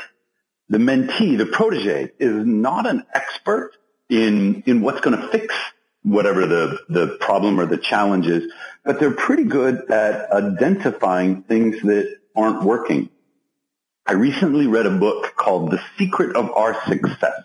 the 0.69 0.77
mentee, 0.77 1.37
the 1.37 1.45
protege, 1.45 2.11
is 2.17 2.45
not 2.45 2.87
an 2.87 3.03
expert 3.13 3.71
in 4.11 4.63
in 4.67 4.81
what's 4.81 5.01
going 5.01 5.17
to 5.17 5.27
fix 5.29 5.55
whatever 6.03 6.45
the 6.45 6.79
the 6.89 7.17
problem 7.19 7.59
or 7.59 7.65
the 7.65 7.77
challenge 7.77 8.27
is, 8.27 8.51
but 8.83 8.99
they're 8.99 9.11
pretty 9.11 9.45
good 9.45 9.89
at 9.89 10.31
identifying 10.31 11.43
things 11.43 11.81
that 11.81 12.17
aren't 12.35 12.63
working. 12.63 13.09
I 14.05 14.13
recently 14.13 14.67
read 14.67 14.85
a 14.85 14.97
book 14.97 15.35
called 15.35 15.71
The 15.71 15.81
Secret 15.97 16.35
of 16.35 16.51
Our 16.51 16.75
Success. 16.87 17.43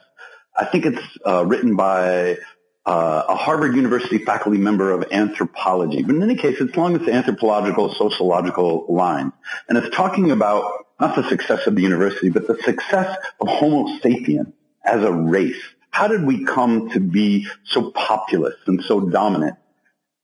I 0.59 0.65
think 0.65 0.87
it's 0.87 1.19
uh, 1.25 1.45
written 1.47 1.77
by 1.77 2.39
uh, 2.85 3.23
a 3.29 3.37
Harvard 3.37 3.77
University 3.77 4.19
faculty 4.19 4.59
member 4.59 4.91
of 4.91 5.05
anthropology. 5.13 6.03
But 6.03 6.17
in 6.17 6.23
any 6.23 6.37
case, 6.37 6.61
it's 6.61 6.75
along 6.77 6.99
this 6.99 7.09
anthropological, 7.09 7.95
sociological 7.95 8.87
line. 8.89 9.33
And 9.69 9.77
it's 9.77 9.95
talking 9.95 10.31
about 10.31 10.87
not 10.99 11.15
the 11.15 11.29
success 11.29 11.67
of 11.67 11.77
the 11.77 11.83
university, 11.83 12.31
but 12.31 12.47
the 12.47 12.57
success 12.63 13.17
of 13.39 13.49
Homo 13.49 13.99
sapiens 13.99 14.55
as 14.85 15.03
a 15.03 15.13
race. 15.13 15.63
How 15.97 16.09
did 16.09 16.26
we 16.26 16.45
come 16.45 16.91
to 16.91 17.00
be 17.00 17.49
so 17.65 17.91
populous 17.91 18.57
and 18.67 18.85
so 18.85 19.00
dominant? 19.00 19.57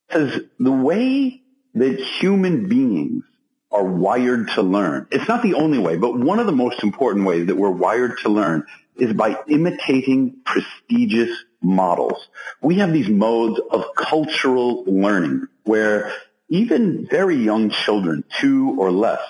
Because 0.06 0.38
the 0.58 0.70
way 0.70 1.40
that 1.72 1.98
human 1.98 2.68
beings 2.68 3.24
are 3.70 3.82
wired 3.82 4.48
to 4.48 4.60
learn, 4.60 5.06
it's 5.10 5.26
not 5.26 5.42
the 5.42 5.54
only 5.54 5.78
way, 5.78 5.96
but 5.96 6.14
one 6.14 6.40
of 6.40 6.44
the 6.44 6.52
most 6.52 6.82
important 6.82 7.24
ways 7.24 7.46
that 7.46 7.56
we're 7.56 7.70
wired 7.70 8.18
to 8.18 8.28
learn 8.28 8.66
is 8.96 9.14
by 9.14 9.34
imitating 9.48 10.42
prestigious 10.44 11.30
models. 11.62 12.28
We 12.60 12.74
have 12.80 12.92
these 12.92 13.08
modes 13.08 13.58
of 13.70 13.94
cultural 13.96 14.84
learning 14.84 15.48
where 15.64 16.12
even 16.50 17.06
very 17.10 17.36
young 17.36 17.70
children, 17.70 18.24
two 18.38 18.76
or 18.78 18.90
less, 18.90 19.22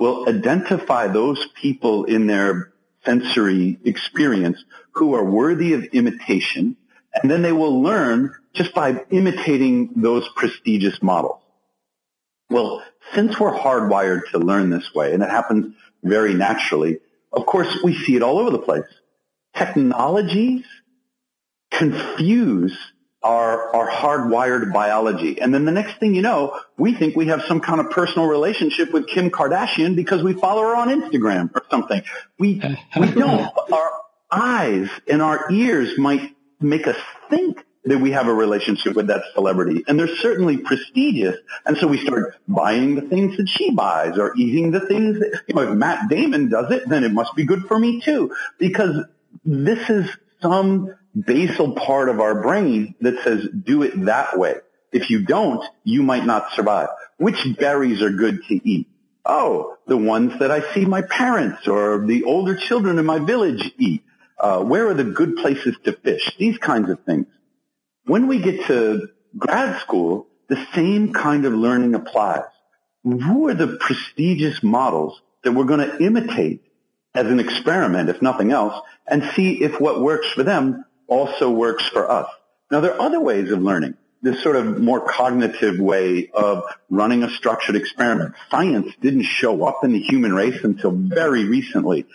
will 0.00 0.28
identify 0.28 1.06
those 1.06 1.46
people 1.54 2.06
in 2.06 2.26
their 2.26 2.73
sensory 3.04 3.78
experience 3.84 4.64
who 4.92 5.14
are 5.14 5.24
worthy 5.24 5.74
of 5.74 5.84
imitation, 5.84 6.76
and 7.14 7.30
then 7.30 7.42
they 7.42 7.52
will 7.52 7.82
learn 7.82 8.34
just 8.54 8.74
by 8.74 9.04
imitating 9.10 9.90
those 9.96 10.28
prestigious 10.36 11.02
models. 11.02 11.40
Well, 12.50 12.82
since 13.14 13.38
we're 13.38 13.56
hardwired 13.56 14.30
to 14.30 14.38
learn 14.38 14.70
this 14.70 14.94
way, 14.94 15.12
and 15.12 15.22
it 15.22 15.30
happens 15.30 15.74
very 16.02 16.34
naturally, 16.34 17.00
of 17.32 17.46
course 17.46 17.78
we 17.82 17.94
see 17.96 18.16
it 18.16 18.22
all 18.22 18.38
over 18.38 18.50
the 18.50 18.58
place. 18.58 18.84
Technologies 19.56 20.64
confuse 21.70 22.76
our, 23.24 23.74
our 23.74 23.90
hardwired 23.90 24.72
biology. 24.72 25.40
And 25.40 25.52
then 25.52 25.64
the 25.64 25.72
next 25.72 25.98
thing 25.98 26.14
you 26.14 26.22
know, 26.22 26.60
we 26.76 26.94
think 26.94 27.16
we 27.16 27.26
have 27.28 27.42
some 27.48 27.60
kind 27.60 27.80
of 27.80 27.90
personal 27.90 28.28
relationship 28.28 28.92
with 28.92 29.08
Kim 29.08 29.30
Kardashian 29.30 29.96
because 29.96 30.22
we 30.22 30.34
follow 30.34 30.62
her 30.62 30.76
on 30.76 30.88
Instagram 30.88 31.50
or 31.54 31.64
something. 31.70 32.02
We, 32.38 32.60
we 33.00 33.10
don't. 33.10 33.50
Our 33.72 33.90
eyes 34.30 34.90
and 35.08 35.22
our 35.22 35.50
ears 35.50 35.98
might 35.98 36.36
make 36.60 36.86
us 36.86 36.98
think 37.30 37.64
that 37.86 37.98
we 37.98 38.12
have 38.12 38.28
a 38.28 38.34
relationship 38.34 38.94
with 38.94 39.08
that 39.08 39.22
celebrity. 39.34 39.84
And 39.86 39.98
they're 39.98 40.16
certainly 40.16 40.58
prestigious. 40.58 41.36
And 41.66 41.76
so 41.76 41.86
we 41.86 41.98
start 41.98 42.36
buying 42.46 42.94
the 42.94 43.02
things 43.02 43.36
that 43.38 43.48
she 43.48 43.70
buys 43.70 44.18
or 44.18 44.34
eating 44.36 44.70
the 44.70 44.80
things 44.80 45.18
that, 45.18 45.42
you 45.46 45.54
know, 45.54 45.62
if 45.62 45.76
Matt 45.76 46.08
Damon 46.08 46.48
does 46.48 46.70
it, 46.70 46.88
then 46.88 47.04
it 47.04 47.12
must 47.12 47.34
be 47.34 47.44
good 47.44 47.64
for 47.66 47.78
me 47.78 48.00
too. 48.00 48.34
Because 48.58 49.04
this 49.44 49.90
is 49.90 50.10
some 50.40 50.94
basal 51.14 51.74
part 51.74 52.08
of 52.08 52.20
our 52.20 52.42
brain 52.42 52.94
that 53.00 53.22
says 53.22 53.46
do 53.64 53.82
it 53.82 54.04
that 54.04 54.38
way. 54.38 54.56
If 54.92 55.10
you 55.10 55.24
don't, 55.24 55.64
you 55.82 56.02
might 56.02 56.24
not 56.24 56.52
survive. 56.52 56.88
Which 57.18 57.46
berries 57.58 58.02
are 58.02 58.10
good 58.10 58.42
to 58.48 58.68
eat? 58.68 58.88
Oh, 59.24 59.76
the 59.86 59.96
ones 59.96 60.38
that 60.38 60.50
I 60.50 60.72
see 60.74 60.84
my 60.84 61.02
parents 61.02 61.66
or 61.66 62.04
the 62.06 62.24
older 62.24 62.56
children 62.56 62.98
in 62.98 63.06
my 63.06 63.18
village 63.18 63.72
eat. 63.78 64.04
Uh, 64.38 64.62
where 64.62 64.88
are 64.88 64.94
the 64.94 65.04
good 65.04 65.36
places 65.36 65.76
to 65.84 65.92
fish? 65.92 66.36
These 66.38 66.58
kinds 66.58 66.90
of 66.90 67.00
things. 67.04 67.26
When 68.04 68.26
we 68.26 68.40
get 68.40 68.66
to 68.66 69.08
grad 69.36 69.80
school, 69.80 70.26
the 70.48 70.64
same 70.74 71.12
kind 71.12 71.46
of 71.46 71.54
learning 71.54 71.94
applies. 71.94 72.44
Who 73.02 73.48
are 73.48 73.54
the 73.54 73.78
prestigious 73.80 74.62
models 74.62 75.20
that 75.42 75.52
we're 75.52 75.64
going 75.64 75.88
to 75.88 76.02
imitate 76.02 76.62
as 77.14 77.26
an 77.26 77.40
experiment, 77.40 78.08
if 78.08 78.20
nothing 78.20 78.50
else, 78.50 78.80
and 79.06 79.22
see 79.34 79.62
if 79.62 79.80
what 79.80 80.00
works 80.00 80.30
for 80.32 80.42
them 80.42 80.84
also 81.06 81.50
works 81.50 81.86
for 81.88 82.10
us. 82.10 82.28
Now 82.70 82.80
there 82.80 82.94
are 82.94 83.00
other 83.00 83.20
ways 83.20 83.50
of 83.50 83.62
learning. 83.62 83.94
This 84.22 84.42
sort 84.42 84.56
of 84.56 84.80
more 84.80 85.00
cognitive 85.00 85.78
way 85.78 86.30
of 86.32 86.64
running 86.88 87.22
a 87.22 87.30
structured 87.30 87.76
experiment. 87.76 88.34
Science 88.50 88.92
didn't 89.00 89.24
show 89.24 89.66
up 89.66 89.84
in 89.84 89.92
the 89.92 90.00
human 90.00 90.32
race 90.32 90.64
until 90.64 90.92
very 90.92 91.44
recently. 91.44 92.06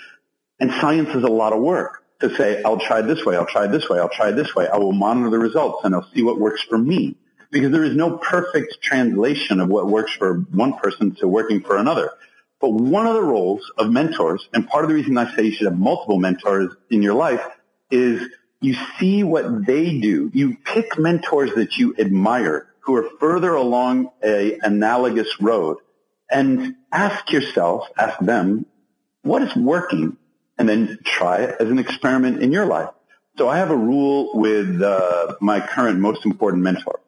And 0.59 0.71
science 0.71 1.09
is 1.09 1.23
a 1.23 1.27
lot 1.27 1.53
of 1.53 1.61
work 1.61 2.03
to 2.21 2.35
say, 2.35 2.63
I'll 2.63 2.79
try 2.79 3.01
this 3.01 3.23
way, 3.25 3.37
I'll 3.37 3.45
try 3.45 3.67
this 3.67 3.87
way, 3.87 3.99
I'll 3.99 4.09
try 4.09 4.31
this 4.31 4.55
way. 4.55 4.67
I 4.67 4.77
will 4.77 4.91
monitor 4.91 5.29
the 5.29 5.39
results 5.39 5.85
and 5.85 5.93
I'll 5.93 6.09
see 6.13 6.23
what 6.23 6.39
works 6.39 6.63
for 6.63 6.77
me. 6.77 7.15
Because 7.51 7.71
there 7.71 7.83
is 7.83 7.95
no 7.95 8.17
perfect 8.17 8.81
translation 8.81 9.59
of 9.59 9.69
what 9.69 9.87
works 9.87 10.11
for 10.13 10.33
one 10.33 10.73
person 10.73 11.15
to 11.15 11.27
working 11.27 11.61
for 11.61 11.77
another. 11.77 12.11
But 12.59 12.71
one 12.71 13.07
of 13.07 13.13
the 13.13 13.23
roles 13.23 13.71
of 13.77 13.89
mentors, 13.89 14.47
and 14.53 14.67
part 14.67 14.83
of 14.83 14.89
the 14.89 14.95
reason 14.95 15.17
I 15.17 15.35
say 15.35 15.43
you 15.43 15.51
should 15.51 15.67
have 15.67 15.79
multiple 15.79 16.19
mentors 16.19 16.73
in 16.89 17.01
your 17.01 17.13
life, 17.13 17.41
is 17.89 18.21
you 18.61 18.75
see 18.99 19.23
what 19.23 19.65
they 19.65 19.99
do. 19.99 20.29
You 20.33 20.57
pick 20.63 20.97
mentors 20.97 21.53
that 21.55 21.77
you 21.77 21.95
admire 21.97 22.67
who 22.81 22.95
are 22.95 23.09
further 23.19 23.53
along 23.53 24.11
a 24.23 24.57
analogous 24.61 25.29
road 25.39 25.77
and 26.29 26.75
ask 26.91 27.31
yourself, 27.31 27.87
ask 27.97 28.19
them, 28.19 28.65
what 29.21 29.41
is 29.41 29.55
working? 29.55 30.17
And 30.57 30.67
then 30.67 30.99
try 31.05 31.43
it 31.43 31.55
as 31.59 31.69
an 31.69 31.79
experiment 31.79 32.43
in 32.43 32.51
your 32.51 32.65
life. 32.65 32.89
So 33.37 33.47
I 33.47 33.57
have 33.57 33.71
a 33.71 33.77
rule 33.77 34.31
with 34.33 34.81
uh, 34.81 35.35
my 35.39 35.65
current 35.65 35.99
most 35.99 36.25
important 36.25 36.63
mentor. 36.63 36.99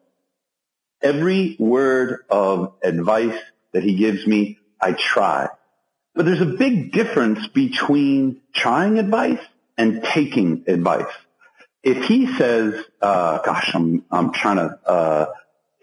Every 1.02 1.56
word 1.58 2.20
of 2.30 2.74
advice 2.82 3.38
that 3.72 3.82
he 3.82 3.96
gives 3.96 4.26
me, 4.26 4.58
I 4.80 4.92
try. 4.92 5.48
But 6.14 6.24
there's 6.24 6.40
a 6.40 6.46
big 6.46 6.92
difference 6.92 7.46
between 7.48 8.40
trying 8.54 8.98
advice 8.98 9.40
and 9.76 10.02
taking 10.02 10.64
advice 10.66 11.12
if 11.82 12.04
he 12.04 12.32
says, 12.36 12.74
uh, 13.00 13.38
gosh, 13.38 13.74
I'm, 13.74 14.04
I'm 14.10 14.32
trying 14.32 14.56
to, 14.56 14.78
uh, 14.86 15.26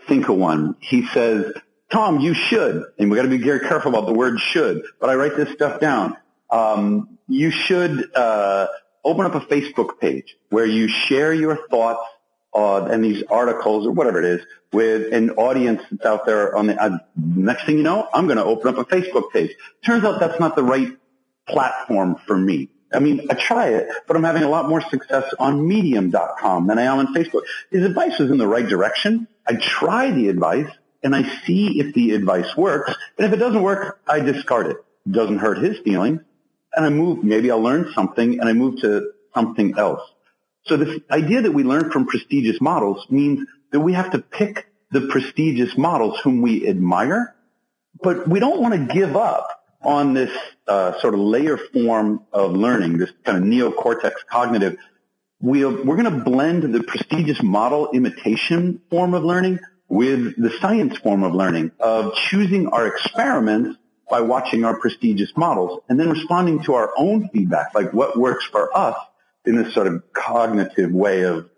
think 0.08 0.29
of 0.29 0.38
one. 0.38 0.75
He 0.79 1.06
says, 1.08 1.53
Tom, 1.91 2.20
you 2.20 2.34
should, 2.34 2.84
and 2.98 3.10
we 3.10 3.15
got 3.15 3.24
to 3.24 3.29
be 3.29 3.38
very 3.38 3.60
careful 3.62 3.94
about 3.94 4.06
the 4.06 4.13
word 4.13 4.39
should, 4.39 4.84
but 5.00 5.10
I 5.10 5.15
write 5.15 5.36
this 5.36 5.51
stuff 5.53 5.79
down. 5.79 6.15
Um, 6.50 7.18
you 7.27 7.51
should, 7.51 8.15
uh, 8.15 8.68
open 9.03 9.25
up 9.25 9.36
a 9.36 9.39
Facebook 9.41 10.00
page 10.00 10.36
where 10.50 10.65
you 10.65 10.88
share 10.88 11.34
your 11.34 11.68
thoughts 11.68 12.08
uh, 12.53 12.86
and 12.86 13.03
these 13.03 13.24
articles 13.29 13.86
or 13.86 13.91
whatever 13.91 14.20
it 14.20 14.25
is 14.25 14.46
with 14.72 15.13
an 15.13 15.32
audience 15.32 15.82
that's 15.91 16.06
out 16.06 16.25
there 16.25 16.56
on 16.56 16.68
the, 16.68 16.82
uh, 16.82 16.98
next 17.15 17.65
thing 17.65 17.77
you 17.77 17.84
know, 17.84 18.08
I'm 18.13 18.25
going 18.25 18.38
to 18.38 18.44
open 18.44 18.68
up 18.74 18.77
a 18.77 18.86
Facebook 18.86 19.32
page. 19.32 19.51
Turns 19.86 20.03
out 20.03 20.20
that's 20.20 20.39
not 20.39 20.56
the 20.56 20.63
right 20.63 20.91
platform 21.48 22.15
for 22.27 22.38
me. 22.38 22.70
I 22.91 23.00
mean, 23.00 23.27
I 23.29 23.36
try 23.36 23.69
it, 23.69 23.88
but 24.08 24.15
I'm 24.15 24.24
having 24.24 24.43
a 24.43 24.50
lot 24.50 24.67
more 24.67 24.81
success 24.81 25.34
on 25.38 25.67
medium.com 25.67 26.67
than 26.67 26.79
I 26.79 26.84
am 26.84 27.00
on 27.00 27.13
Facebook. 27.13 27.43
His 27.72 27.84
advice 27.84 28.17
was 28.19 28.31
in 28.31 28.38
the 28.38 28.48
right 28.48 28.67
direction. 28.67 29.27
I 29.46 29.55
try 29.55 30.12
the 30.12 30.29
advice 30.29 30.69
and 31.03 31.15
I 31.15 31.24
see 31.46 31.79
if 31.79 31.93
the 31.93 32.13
advice 32.15 32.55
works. 32.58 32.93
And 33.17 33.27
if 33.27 33.34
it 33.34 33.38
doesn't 33.38 33.62
work, 33.62 34.00
I 34.08 34.19
discard 34.19 34.67
it. 34.67 34.77
it 35.05 35.12
doesn't 35.12 35.38
hurt 35.38 35.60
his 35.60 35.79
feelings. 35.79 36.22
And 36.75 36.86
I 36.86 36.89
move, 36.89 37.24
maybe 37.24 37.51
I'll 37.51 37.62
learn 37.62 37.91
something 37.93 38.39
and 38.39 38.50
I 38.50 38.53
move 38.53 38.81
to 38.81 39.12
something 39.34 39.77
else. 39.77 40.01
So 40.65 40.77
this 40.77 41.00
idea 41.10 41.43
that 41.43 41.51
we 41.51 41.63
learn 41.63 41.91
from 41.91 42.05
prestigious 42.05 42.60
models 42.60 43.05
means 43.10 43.48
that 43.72 43.79
we 43.79 43.93
have 43.93 44.12
to 44.12 44.19
pick 44.19 44.67
the 44.91 45.01
prestigious 45.01 45.77
models 45.77 46.19
whom 46.19 46.41
we 46.41 46.67
admire 46.67 47.36
but 48.01 48.27
we 48.27 48.39
don't 48.39 48.62
want 48.62 48.74
to 48.74 48.93
give 48.93 49.15
up 49.15 49.59
on 49.81 50.13
this 50.13 50.31
uh, 50.67 51.00
sort 51.00 51.13
of 51.13 51.19
layer 51.19 51.57
form 51.57 52.24
of 52.33 52.51
learning, 52.51 52.98
this 52.98 53.12
kind 53.24 53.38
of 53.38 53.43
neocortex 53.43 54.13
cognitive. 54.29 54.77
we 55.39 55.63
are 55.63 55.69
we're 55.69 55.95
going 55.95 56.13
to 56.17 56.24
blend 56.24 56.74
the 56.74 56.83
prestigious 56.83 57.41
model 57.41 57.91
imitation 57.91 58.81
form 58.89 59.13
of 59.13 59.24
learning 59.24 59.59
with 59.88 60.36
the 60.36 60.51
science 60.59 60.98
form 60.98 61.24
of 61.24 61.33
learning 61.33 61.71
of 61.79 62.13
choosing 62.15 62.67
our 62.67 62.88
experiments 62.88 63.77
by 64.09 64.21
watching 64.21 64.65
our 64.65 64.77
prestigious 64.77 65.31
models 65.38 65.81
and 65.88 66.00
then 66.00 66.09
responding 66.09 66.63
to 66.63 66.74
our 66.74 66.91
own 66.98 67.29
feedback, 67.29 67.74
like 67.74 67.93
what 67.93 68.17
works 68.17 68.45
for 68.45 68.75
us 68.75 68.95
in 69.45 69.55
this 69.55 69.74
sort 69.74 69.88
of 69.88 70.03
cognitive 70.13 70.91
way 70.91 71.24
of 71.24 71.50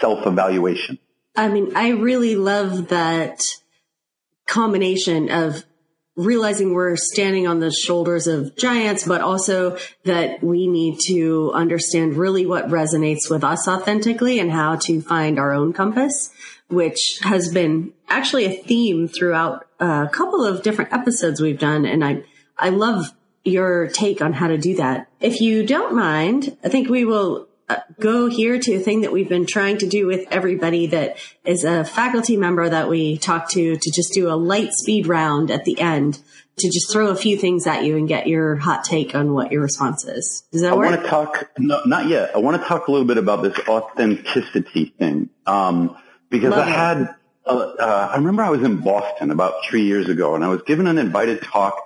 self-evaluation. 0.00 0.98
I 1.36 1.48
mean, 1.48 1.76
I 1.76 1.90
really 1.90 2.36
love 2.36 2.88
that 2.88 3.42
combination 4.46 5.30
of 5.30 5.64
realizing 6.16 6.72
we're 6.72 6.96
standing 6.96 7.46
on 7.46 7.58
the 7.58 7.72
shoulders 7.72 8.26
of 8.26 8.56
giants, 8.56 9.06
but 9.06 9.20
also 9.20 9.76
that 10.04 10.42
we 10.42 10.66
need 10.66 10.98
to 11.06 11.50
understand 11.52 12.16
really 12.16 12.46
what 12.46 12.68
resonates 12.68 13.28
with 13.28 13.42
us 13.42 13.66
authentically 13.66 14.38
and 14.38 14.50
how 14.50 14.76
to 14.76 15.00
find 15.00 15.38
our 15.38 15.52
own 15.52 15.72
compass, 15.72 16.30
which 16.68 17.18
has 17.22 17.52
been 17.52 17.92
actually 18.08 18.44
a 18.44 18.62
theme 18.62 19.08
throughout 19.08 19.66
a 19.80 20.08
couple 20.12 20.44
of 20.44 20.62
different 20.62 20.92
episodes 20.92 21.40
we've 21.40 21.58
done. 21.58 21.84
And 21.84 22.04
I, 22.04 22.22
I 22.56 22.68
love 22.68 23.12
your 23.44 23.88
take 23.88 24.22
on 24.22 24.32
how 24.32 24.48
to 24.48 24.56
do 24.56 24.76
that. 24.76 25.08
If 25.20 25.40
you 25.40 25.66
don't 25.66 25.94
mind, 25.94 26.56
I 26.64 26.68
think 26.68 26.88
we 26.88 27.04
will 27.04 27.48
go 27.98 28.28
here 28.28 28.58
to 28.58 28.74
a 28.74 28.80
thing 28.80 29.02
that 29.02 29.12
we've 29.12 29.28
been 29.28 29.46
trying 29.46 29.78
to 29.78 29.86
do 29.86 30.06
with 30.06 30.26
everybody 30.30 30.86
that 30.88 31.16
is 31.44 31.64
a 31.64 31.84
faculty 31.84 32.36
member 32.36 32.68
that 32.68 32.88
we 32.88 33.18
talk 33.18 33.48
to 33.50 33.76
to 33.76 33.90
just 33.90 34.12
do 34.12 34.28
a 34.28 34.36
light 34.36 34.72
speed 34.72 35.06
round 35.06 35.50
at 35.50 35.64
the 35.64 35.80
end 35.80 36.20
to 36.56 36.68
just 36.68 36.92
throw 36.92 37.08
a 37.08 37.16
few 37.16 37.36
things 37.36 37.66
at 37.66 37.84
you 37.84 37.96
and 37.96 38.06
get 38.06 38.26
your 38.26 38.56
hot 38.56 38.84
take 38.84 39.14
on 39.14 39.32
what 39.32 39.50
your 39.50 39.62
response 39.62 40.04
is. 40.04 40.44
Does 40.52 40.62
that 40.62 40.72
I 40.72 40.76
work? 40.76 40.90
want 40.90 41.02
to 41.02 41.08
talk, 41.08 41.50
no, 41.58 41.80
not 41.84 42.06
yet. 42.08 42.34
I 42.34 42.38
want 42.38 42.60
to 42.60 42.68
talk 42.68 42.86
a 42.86 42.92
little 42.92 43.06
bit 43.06 43.18
about 43.18 43.42
this 43.42 43.58
authenticity 43.66 44.94
thing. 44.98 45.30
Um, 45.46 45.96
because 46.30 46.50
Love 46.50 46.66
I 46.66 46.70
had, 46.70 47.14
uh, 47.46 47.50
uh, 47.50 48.08
I 48.12 48.16
remember 48.16 48.42
I 48.42 48.50
was 48.50 48.62
in 48.62 48.78
Boston 48.78 49.30
about 49.30 49.54
three 49.68 49.84
years 49.84 50.08
ago 50.08 50.34
and 50.34 50.44
I 50.44 50.48
was 50.48 50.62
given 50.62 50.86
an 50.86 50.98
invited 50.98 51.42
talk 51.42 51.82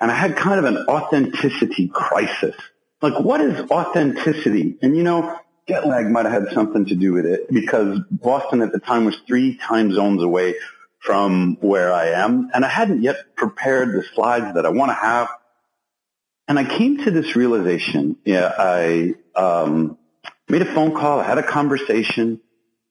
and 0.00 0.10
I 0.10 0.14
had 0.14 0.36
kind 0.36 0.58
of 0.58 0.64
an 0.64 0.86
authenticity 0.86 1.88
crisis. 1.88 2.56
Like, 3.02 3.18
what 3.18 3.40
is 3.40 3.70
authenticity? 3.70 4.76
And 4.82 4.96
you 4.96 5.02
know, 5.02 5.38
jet 5.68 5.86
lag 5.86 6.06
might 6.06 6.26
have 6.26 6.44
had 6.44 6.52
something 6.52 6.86
to 6.86 6.94
do 6.94 7.12
with 7.12 7.26
it 7.26 7.50
because 7.50 8.00
Boston 8.10 8.60
at 8.62 8.72
the 8.72 8.80
time 8.80 9.04
was 9.04 9.16
three 9.26 9.56
time 9.56 9.92
zones 9.92 10.22
away 10.22 10.54
from 11.00 11.56
where 11.60 11.92
I 11.92 12.10
am. 12.10 12.50
And 12.52 12.64
I 12.64 12.68
hadn't 12.68 13.02
yet 13.02 13.34
prepared 13.36 13.94
the 13.94 14.04
slides 14.14 14.54
that 14.54 14.66
I 14.66 14.68
want 14.70 14.90
to 14.90 14.94
have. 14.94 15.28
And 16.46 16.58
I 16.58 16.64
came 16.64 17.04
to 17.04 17.10
this 17.10 17.36
realization. 17.36 18.16
Yeah, 18.24 18.52
I 18.58 19.14
um, 19.34 19.96
made 20.48 20.62
a 20.62 20.74
phone 20.74 20.92
call. 20.92 21.20
I 21.20 21.24
had 21.24 21.38
a 21.38 21.42
conversation. 21.42 22.40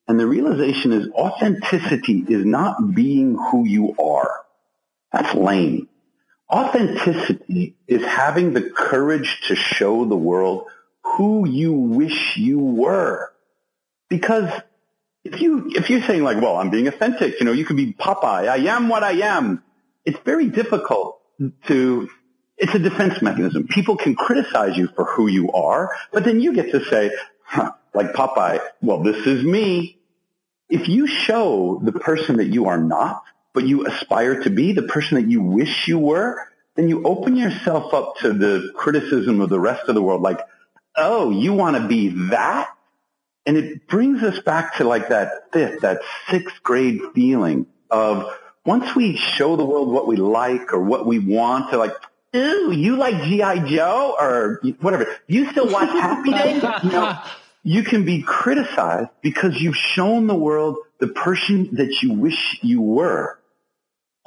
And 0.08 0.20
the 0.20 0.26
realization 0.26 0.92
is 0.92 1.08
authenticity 1.10 2.26
is 2.28 2.44
not 2.44 2.96
being 2.96 3.36
who 3.36 3.68
you 3.68 3.96
are. 4.00 4.42
That's 5.12 5.36
lame. 5.36 5.88
Authenticity 6.52 7.76
is 7.88 8.04
having 8.04 8.54
the 8.54 8.62
courage 8.62 9.42
to 9.48 9.56
show 9.56 10.06
the 10.06 10.16
world 10.16 10.66
who 11.04 11.48
you 11.48 11.74
wish 11.74 12.38
you 12.38 12.60
were. 12.60 13.32
Because 14.10 14.50
if 15.24 15.42
you, 15.42 15.72
if 15.76 15.90
you're 15.90 16.02
saying 16.02 16.24
like, 16.24 16.42
well, 16.42 16.58
I'm 16.58 16.70
being 16.70 16.88
authentic, 16.88 17.40
you 17.40 17.46
know, 17.46 17.52
you 17.52 17.66
could 17.66 17.78
be 17.78 17.94
Popeye, 17.94 18.48
I 18.48 18.58
am 18.74 18.90
what 18.90 19.04
I 19.04 19.12
am. 19.22 19.64
It's 20.06 20.20
very 20.26 20.48
difficult 20.48 21.20
to, 21.68 22.10
it's 22.58 22.74
a 22.74 22.80
defense 22.80 23.22
mechanism. 23.22 23.68
People 23.68 23.98
can 23.98 24.16
criticize 24.16 24.76
you 24.76 24.88
for 24.88 25.06
who 25.06 25.28
you 25.28 25.52
are, 25.52 25.92
but 26.12 26.24
then 26.24 26.40
you 26.40 26.54
get 26.54 26.72
to 26.72 26.84
say, 26.86 27.12
huh, 27.44 27.74
like 27.94 28.14
Popeye, 28.14 28.60
well, 28.82 29.04
this 29.04 29.28
is 29.28 29.44
me. 29.44 30.00
If 30.68 30.88
you 30.88 31.08
show 31.08 31.80
the 31.84 31.92
person 31.92 32.38
that 32.38 32.48
you 32.48 32.68
are 32.68 32.80
not, 32.80 33.24
but 33.54 33.66
you 33.66 33.86
aspire 33.86 34.44
to 34.44 34.50
be, 34.50 34.74
the 34.74 34.84
person 34.84 35.16
that 35.16 35.30
you 35.30 35.42
wish 35.42 35.88
you 35.88 36.00
were, 36.00 36.48
then 36.76 36.88
you 36.88 37.04
open 37.04 37.36
yourself 37.36 37.94
up 37.94 38.18
to 38.18 38.32
the 38.34 38.72
criticism 38.76 39.42
of 39.42 39.50
the 39.50 39.60
rest 39.60 39.90
of 39.90 39.96
the 39.96 40.02
world 40.02 40.22
like, 40.22 40.40
oh, 40.96 41.30
you 41.30 41.54
want 41.54 41.76
to 41.78 41.88
be 41.88 42.30
that? 42.30 42.70
And 43.46 43.58
it 43.58 43.88
brings 43.88 44.22
us 44.22 44.40
back 44.40 44.76
to 44.76 44.84
like 44.84 45.10
that 45.10 45.52
fifth, 45.52 45.82
that 45.82 46.02
sixth 46.30 46.62
grade 46.62 47.02
feeling 47.16 47.66
of 47.90 48.32
once 48.66 48.96
we 48.96 49.18
show 49.18 49.56
the 49.56 49.66
world 49.66 49.92
what 49.92 50.08
we 50.08 50.16
like 50.16 50.74
or 50.74 50.80
what 50.80 51.06
we 51.06 51.18
want 51.18 51.72
to 51.72 51.78
like, 51.78 51.94
ooh, 52.36 52.72
you 52.72 52.98
like 52.98 53.24
G.I. 53.24 53.68
Joe 53.68 54.16
or 54.20 54.62
whatever. 54.82 55.08
You 55.26 55.50
still 55.52 55.72
watch 55.72 55.90
Happy 55.90 56.32
Days? 56.32 56.64
You 56.84 56.92
know, 56.92 57.20
you 57.64 57.84
can 57.84 58.06
be 58.06 58.22
criticized 58.22 59.10
because 59.22 59.60
you've 59.60 59.76
shown 59.76 60.28
the 60.28 60.36
world 60.36 60.78
the 61.00 61.08
person 61.08 61.76
that 61.76 62.02
you 62.02 62.14
wish 62.14 62.60
you 62.62 62.82
were 62.82 63.39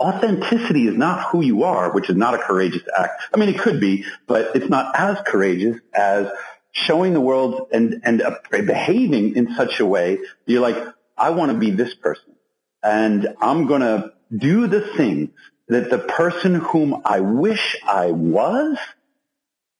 authenticity 0.02 0.86
is 0.86 0.96
not 0.96 1.30
who 1.30 1.42
you 1.42 1.62
are, 1.64 1.92
which 1.92 2.10
is 2.10 2.16
not 2.16 2.34
a 2.34 2.38
courageous 2.38 2.82
act. 2.98 3.22
I 3.32 3.38
mean, 3.38 3.48
it 3.48 3.58
could 3.58 3.80
be, 3.80 4.04
but 4.26 4.54
it's 4.56 4.68
not 4.68 4.98
as 4.98 5.18
courageous 5.26 5.78
as 5.94 6.28
showing 6.72 7.12
the 7.12 7.20
world 7.20 7.68
and, 7.72 8.00
and 8.02 8.22
uh, 8.22 8.36
behaving 8.50 9.36
in 9.36 9.54
such 9.54 9.78
a 9.80 9.86
way 9.86 10.18
you're 10.46 10.62
like, 10.62 10.76
I 11.16 11.30
want 11.30 11.52
to 11.52 11.58
be 11.58 11.70
this 11.70 11.94
person 11.94 12.34
and 12.82 13.34
I'm 13.40 13.66
going 13.66 13.82
to 13.82 14.12
do 14.36 14.66
the 14.66 14.80
things 14.80 15.30
that 15.68 15.90
the 15.90 15.98
person 15.98 16.54
whom 16.54 17.02
I 17.04 17.20
wish 17.20 17.76
I 17.86 18.10
was 18.10 18.78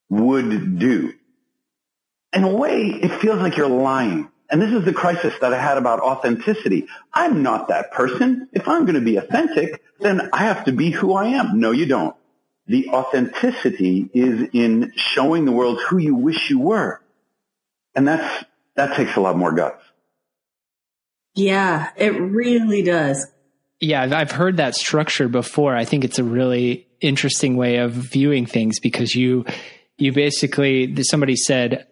would 0.09 0.79
do. 0.79 1.15
In 2.33 2.45
a 2.45 2.55
way, 2.55 2.87
it 2.87 3.21
feels 3.21 3.41
like 3.41 3.57
you're 3.57 3.69
lying. 3.69 4.31
And 4.53 4.61
this 4.61 4.71
is 4.71 4.85
the 4.85 4.93
crisis 4.93 5.33
that 5.41 5.55
I 5.55 5.59
had 5.59 5.79
about 5.79 6.01
authenticity. 6.01 6.87
I'm 7.15 7.43
not 7.43 7.69
that 7.69 7.91
person. 7.91 8.51
If 8.53 8.69
I'm 8.69 8.85
going 8.85 8.97
to 8.97 9.01
be 9.01 9.17
authentic, 9.17 9.83
then 9.99 10.29
I 10.31 10.45
have 10.45 10.67
to 10.67 10.73
be 10.73 10.91
who 10.91 11.15
I 11.15 11.29
am. 11.29 11.59
No, 11.59 11.71
you 11.71 11.87
don't. 11.87 12.15
The 12.67 12.91
authenticity 12.91 14.11
is 14.13 14.51
in 14.53 14.93
showing 14.95 15.47
the 15.47 15.53
world 15.53 15.81
who 15.89 15.97
you 15.97 16.15
wish 16.15 16.51
you 16.51 16.59
were. 16.59 17.01
And 17.95 18.07
that's, 18.07 18.45
that 18.77 18.95
takes 18.95 19.17
a 19.17 19.21
lot 19.21 19.39
more 19.39 19.53
guts. 19.53 19.83
Yeah, 21.35 21.89
it 21.97 22.11
really 22.11 22.83
does. 22.83 23.27
Yeah, 23.81 24.03
I've 24.03 24.33
heard 24.33 24.59
that 24.59 24.75
structure 24.75 25.29
before. 25.29 25.75
I 25.75 25.87
think 25.87 26.05
it's 26.05 26.19
a 26.19 26.25
really 26.25 26.87
interesting 27.01 27.57
way 27.57 27.79
of 27.79 27.93
viewing 27.93 28.45
things 28.45 28.81
because 28.81 29.15
you, 29.15 29.47
you 29.97 30.13
basically, 30.13 30.95
somebody 31.05 31.37
said, 31.37 31.87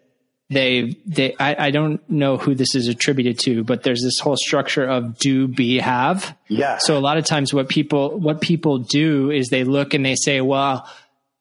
they 0.51 0.97
they 1.05 1.33
I, 1.39 1.67
I 1.67 1.71
don't 1.71 2.07
know 2.09 2.35
who 2.35 2.53
this 2.53 2.75
is 2.75 2.89
attributed 2.89 3.39
to, 3.39 3.63
but 3.63 3.83
there's 3.83 4.01
this 4.01 4.19
whole 4.19 4.35
structure 4.35 4.83
of 4.83 5.17
do 5.17 5.47
be 5.47 5.79
have. 5.79 6.37
Yeah. 6.49 6.77
So 6.79 6.97
a 6.97 6.99
lot 6.99 7.17
of 7.17 7.25
times 7.25 7.53
what 7.53 7.69
people 7.69 8.19
what 8.19 8.41
people 8.41 8.79
do 8.79 9.31
is 9.31 9.47
they 9.47 9.63
look 9.63 9.93
and 9.93 10.05
they 10.05 10.15
say, 10.15 10.41
well, 10.41 10.87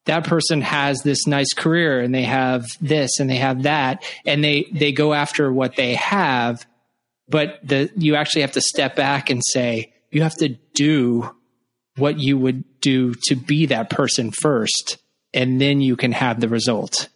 that 0.07 0.25
person 0.25 0.61
has 0.61 1.03
this 1.03 1.27
nice 1.27 1.53
career 1.53 2.01
and 2.01 2.15
they 2.15 2.23
have 2.23 2.67
this 2.81 3.19
and 3.19 3.29
they 3.29 3.37
have 3.37 3.65
that 3.65 4.05
and 4.25 4.45
they 4.45 4.69
they 4.73 4.93
go 4.93 5.13
after 5.13 5.53
what 5.53 5.75
they 5.75 5.95
have, 5.97 6.65
but 7.29 7.59
the 7.65 7.91
you 7.97 8.15
actually 8.15 8.43
have 8.43 8.53
to 8.53 8.61
step 8.61 8.95
back 8.95 9.29
and 9.29 9.43
say 9.45 9.93
you 10.13 10.23
have 10.23 10.37
to 10.37 10.51
do 10.75 11.29
what 11.97 12.21
you 12.21 12.39
would 12.39 12.63
do 12.81 13.15
to 13.25 13.35
be 13.35 13.67
that 13.67 13.91
person 13.91 14.31
first 14.31 14.99
and 15.35 15.61
then 15.61 15.81
you 15.81 15.97
can 15.97 16.13
have 16.13 16.41
the 16.41 16.49
result. 16.49 17.09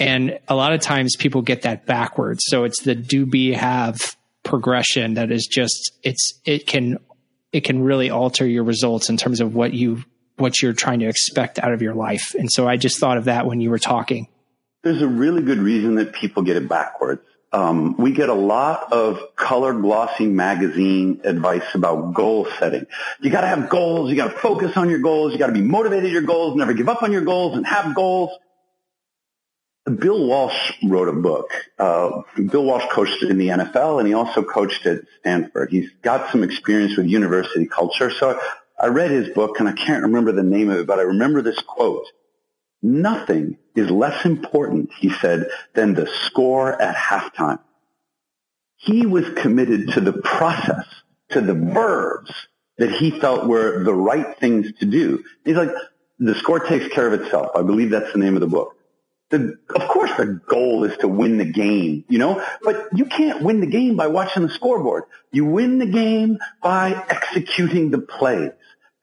And 0.00 0.40
a 0.48 0.56
lot 0.56 0.72
of 0.72 0.80
times 0.80 1.14
people 1.14 1.42
get 1.42 1.62
that 1.62 1.84
backwards. 1.84 2.40
So 2.46 2.64
it's 2.64 2.82
the 2.82 2.94
do 2.94 3.26
be 3.26 3.52
have 3.52 4.16
progression 4.42 5.14
that 5.14 5.30
is 5.30 5.46
just, 5.46 5.92
it's, 6.02 6.40
it 6.46 6.66
can, 6.66 6.98
it 7.52 7.60
can 7.64 7.82
really 7.82 8.08
alter 8.08 8.46
your 8.46 8.64
results 8.64 9.10
in 9.10 9.18
terms 9.18 9.42
of 9.42 9.54
what 9.54 9.74
you, 9.74 10.02
what 10.36 10.62
you're 10.62 10.72
trying 10.72 11.00
to 11.00 11.06
expect 11.06 11.58
out 11.58 11.72
of 11.72 11.82
your 11.82 11.94
life. 11.94 12.34
And 12.34 12.50
so 12.50 12.66
I 12.66 12.78
just 12.78 12.98
thought 12.98 13.18
of 13.18 13.24
that 13.26 13.44
when 13.44 13.60
you 13.60 13.68
were 13.68 13.78
talking. 13.78 14.26
There's 14.82 15.02
a 15.02 15.08
really 15.08 15.42
good 15.42 15.58
reason 15.58 15.96
that 15.96 16.14
people 16.14 16.42
get 16.42 16.56
it 16.56 16.66
backwards. 16.66 17.20
Um, 17.52 17.96
we 17.98 18.12
get 18.12 18.28
a 18.28 18.34
lot 18.34 18.92
of 18.92 19.20
color 19.36 19.74
glossy 19.74 20.26
magazine 20.26 21.20
advice 21.24 21.74
about 21.74 22.14
goal 22.14 22.46
setting. 22.58 22.86
You 23.20 23.28
got 23.28 23.42
to 23.42 23.48
have 23.48 23.68
goals. 23.68 24.08
You 24.08 24.16
got 24.16 24.30
to 24.30 24.38
focus 24.38 24.76
on 24.76 24.88
your 24.88 25.00
goals. 25.00 25.32
You 25.32 25.38
got 25.38 25.48
to 25.48 25.52
be 25.52 25.60
motivated 25.60 26.06
at 26.06 26.10
your 26.12 26.22
goals. 26.22 26.56
Never 26.56 26.72
give 26.72 26.88
up 26.88 27.02
on 27.02 27.12
your 27.12 27.22
goals 27.22 27.56
and 27.56 27.66
have 27.66 27.94
goals. 27.94 28.30
Bill 29.96 30.26
Walsh 30.26 30.72
wrote 30.82 31.08
a 31.08 31.12
book. 31.12 31.50
Uh, 31.78 32.22
Bill 32.36 32.64
Walsh 32.64 32.84
coached 32.90 33.22
in 33.22 33.38
the 33.38 33.48
NFL 33.48 33.98
and 33.98 34.08
he 34.08 34.14
also 34.14 34.42
coached 34.42 34.86
at 34.86 35.00
Stanford. 35.20 35.70
He's 35.70 35.90
got 36.02 36.30
some 36.30 36.42
experience 36.42 36.96
with 36.96 37.06
university 37.06 37.66
culture. 37.66 38.10
So 38.10 38.40
I 38.80 38.86
read 38.86 39.10
his 39.10 39.28
book 39.30 39.60
and 39.60 39.68
I 39.68 39.72
can't 39.72 40.02
remember 40.04 40.32
the 40.32 40.42
name 40.42 40.70
of 40.70 40.78
it, 40.78 40.86
but 40.86 40.98
I 40.98 41.02
remember 41.02 41.42
this 41.42 41.60
quote. 41.60 42.06
Nothing 42.82 43.58
is 43.76 43.90
less 43.90 44.24
important, 44.24 44.90
he 44.98 45.10
said, 45.10 45.48
than 45.74 45.94
the 45.94 46.06
score 46.06 46.80
at 46.80 46.96
halftime. 46.96 47.58
He 48.76 49.04
was 49.04 49.28
committed 49.36 49.90
to 49.90 50.00
the 50.00 50.14
process, 50.14 50.86
to 51.30 51.42
the 51.42 51.54
verbs 51.54 52.32
that 52.78 52.90
he 52.90 53.10
felt 53.10 53.46
were 53.46 53.84
the 53.84 53.94
right 53.94 54.38
things 54.38 54.72
to 54.80 54.86
do. 54.86 55.22
He's 55.44 55.56
like, 55.56 55.70
the 56.18 56.34
score 56.34 56.60
takes 56.60 56.88
care 56.88 57.06
of 57.06 57.20
itself. 57.20 57.50
I 57.54 57.62
believe 57.62 57.90
that's 57.90 58.12
the 58.12 58.18
name 58.18 58.34
of 58.34 58.40
the 58.40 58.46
book. 58.46 58.74
The, 59.30 59.58
of 59.74 59.88
course 59.88 60.10
the 60.16 60.40
goal 60.48 60.84
is 60.84 60.96
to 60.98 61.08
win 61.08 61.38
the 61.38 61.44
game, 61.44 62.04
you 62.08 62.18
know, 62.18 62.44
but 62.62 62.88
you 62.92 63.04
can't 63.04 63.42
win 63.42 63.60
the 63.60 63.66
game 63.66 63.96
by 63.96 64.08
watching 64.08 64.42
the 64.42 64.48
scoreboard. 64.48 65.04
You 65.30 65.44
win 65.44 65.78
the 65.78 65.86
game 65.86 66.38
by 66.60 66.92
executing 67.08 67.90
the 67.90 67.98
plays. 67.98 68.50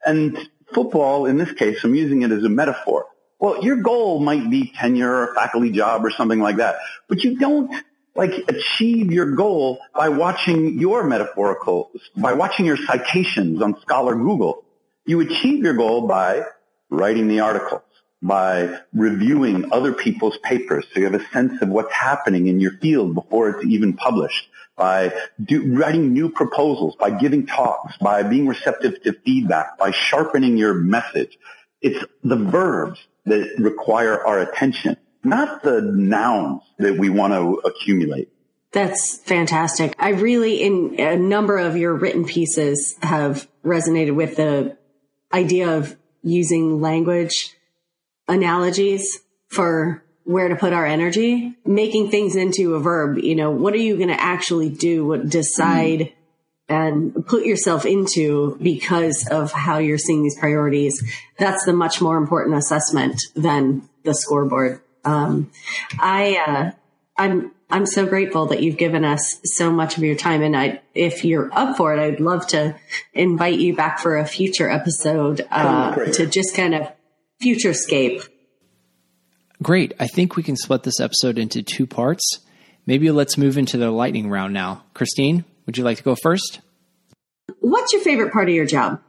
And 0.04 0.38
football, 0.74 1.26
in 1.26 1.38
this 1.38 1.52
case, 1.52 1.82
I'm 1.82 1.94
using 1.94 2.22
it 2.22 2.30
as 2.30 2.44
a 2.44 2.48
metaphor. 2.48 3.06
Well, 3.40 3.64
your 3.64 3.76
goal 3.76 4.20
might 4.20 4.50
be 4.50 4.72
tenure 4.74 5.10
or 5.10 5.32
a 5.32 5.34
faculty 5.34 5.70
job 5.70 6.04
or 6.04 6.10
something 6.10 6.40
like 6.40 6.56
that, 6.56 6.76
but 7.08 7.22
you 7.22 7.38
don't 7.38 7.72
like 8.14 8.32
achieve 8.48 9.12
your 9.12 9.36
goal 9.36 9.78
by 9.94 10.08
watching 10.08 10.78
your 10.78 11.04
metaphorical, 11.04 11.90
by 12.16 12.32
watching 12.32 12.66
your 12.66 12.76
citations 12.76 13.62
on 13.62 13.80
Scholar 13.80 14.14
Google. 14.16 14.64
You 15.06 15.20
achieve 15.20 15.62
your 15.62 15.74
goal 15.74 16.08
by 16.08 16.42
writing 16.90 17.28
the 17.28 17.40
articles, 17.40 17.82
by 18.20 18.80
reviewing 18.92 19.72
other 19.72 19.92
people's 19.92 20.36
papers 20.38 20.84
so 20.92 21.00
you 21.00 21.04
have 21.04 21.20
a 21.20 21.24
sense 21.28 21.60
of 21.62 21.68
what's 21.68 21.92
happening 21.92 22.48
in 22.48 22.60
your 22.60 22.72
field 22.72 23.14
before 23.14 23.50
it's 23.50 23.64
even 23.64 23.92
published, 23.94 24.48
by 24.76 25.12
do, 25.42 25.76
writing 25.76 26.12
new 26.12 26.30
proposals, 26.30 26.96
by 26.96 27.10
giving 27.10 27.46
talks, 27.46 27.96
by 27.98 28.22
being 28.22 28.46
receptive 28.46 29.02
to 29.02 29.12
feedback, 29.24 29.78
by 29.78 29.90
sharpening 29.90 30.56
your 30.56 30.74
message. 30.74 31.38
It's 31.80 32.04
the 32.24 32.36
verbs 32.36 32.98
that 33.26 33.54
require 33.58 34.24
our 34.24 34.40
attention, 34.40 34.96
not 35.22 35.62
the 35.62 35.80
nouns 35.80 36.62
that 36.78 36.96
we 36.96 37.08
want 37.08 37.34
to 37.34 37.68
accumulate. 37.68 38.30
That's 38.72 39.18
fantastic. 39.18 39.94
I 39.98 40.10
really, 40.10 40.62
in 40.62 40.96
a 40.98 41.16
number 41.16 41.56
of 41.56 41.76
your 41.76 41.94
written 41.94 42.24
pieces, 42.24 42.96
have 43.02 43.48
resonated 43.64 44.14
with 44.14 44.36
the 44.36 44.76
idea 45.32 45.76
of 45.76 45.96
using 46.22 46.80
language 46.80 47.57
analogies 48.28 49.20
for 49.48 50.02
where 50.24 50.48
to 50.48 50.56
put 50.56 50.74
our 50.74 50.84
energy, 50.84 51.54
making 51.64 52.10
things 52.10 52.36
into 52.36 52.74
a 52.74 52.80
verb. 52.80 53.16
You 53.16 53.34
know, 53.34 53.50
what 53.50 53.72
are 53.72 53.78
you 53.78 53.96
going 53.96 54.10
to 54.10 54.20
actually 54.20 54.68
do? 54.68 55.06
What 55.06 55.30
decide 55.30 56.00
mm. 56.00 56.12
and 56.68 57.26
put 57.26 57.46
yourself 57.46 57.86
into 57.86 58.58
because 58.60 59.26
of 59.30 59.52
how 59.52 59.78
you're 59.78 59.96
seeing 59.96 60.22
these 60.22 60.38
priorities? 60.38 61.02
That's 61.38 61.64
the 61.64 61.72
much 61.72 62.02
more 62.02 62.18
important 62.18 62.58
assessment 62.58 63.22
than 63.34 63.88
the 64.04 64.12
scoreboard. 64.12 64.82
Um, 65.02 65.50
I, 65.98 66.36
uh, 66.46 66.70
I'm, 67.16 67.52
I'm 67.70 67.86
so 67.86 68.04
grateful 68.04 68.46
that 68.46 68.62
you've 68.62 68.76
given 68.76 69.06
us 69.06 69.40
so 69.44 69.72
much 69.72 69.96
of 69.96 70.02
your 70.02 70.14
time. 70.14 70.42
And 70.42 70.54
I, 70.54 70.82
if 70.94 71.24
you're 71.24 71.48
up 71.52 71.78
for 71.78 71.94
it, 71.94 72.00
I'd 72.00 72.20
love 72.20 72.46
to 72.48 72.74
invite 73.14 73.58
you 73.58 73.74
back 73.74 73.98
for 73.98 74.18
a 74.18 74.26
future 74.26 74.70
episode, 74.70 75.46
uh, 75.50 75.94
to 75.94 76.26
just 76.26 76.54
kind 76.54 76.74
of 76.74 76.92
futurescape. 77.42 78.26
Great. 79.62 79.92
I 79.98 80.06
think 80.06 80.36
we 80.36 80.42
can 80.42 80.56
split 80.56 80.82
this 80.82 81.00
episode 81.00 81.38
into 81.38 81.62
two 81.62 81.86
parts. 81.86 82.40
Maybe 82.86 83.10
let's 83.10 83.36
move 83.36 83.58
into 83.58 83.76
the 83.76 83.90
lightning 83.90 84.30
round 84.30 84.54
now. 84.54 84.84
Christine, 84.94 85.44
would 85.66 85.76
you 85.76 85.84
like 85.84 85.98
to 85.98 86.02
go 86.02 86.16
first? 86.22 86.60
What's 87.60 87.92
your 87.92 88.02
favorite 88.02 88.32
part 88.32 88.48
of 88.48 88.54
your 88.54 88.66
job? 88.66 89.00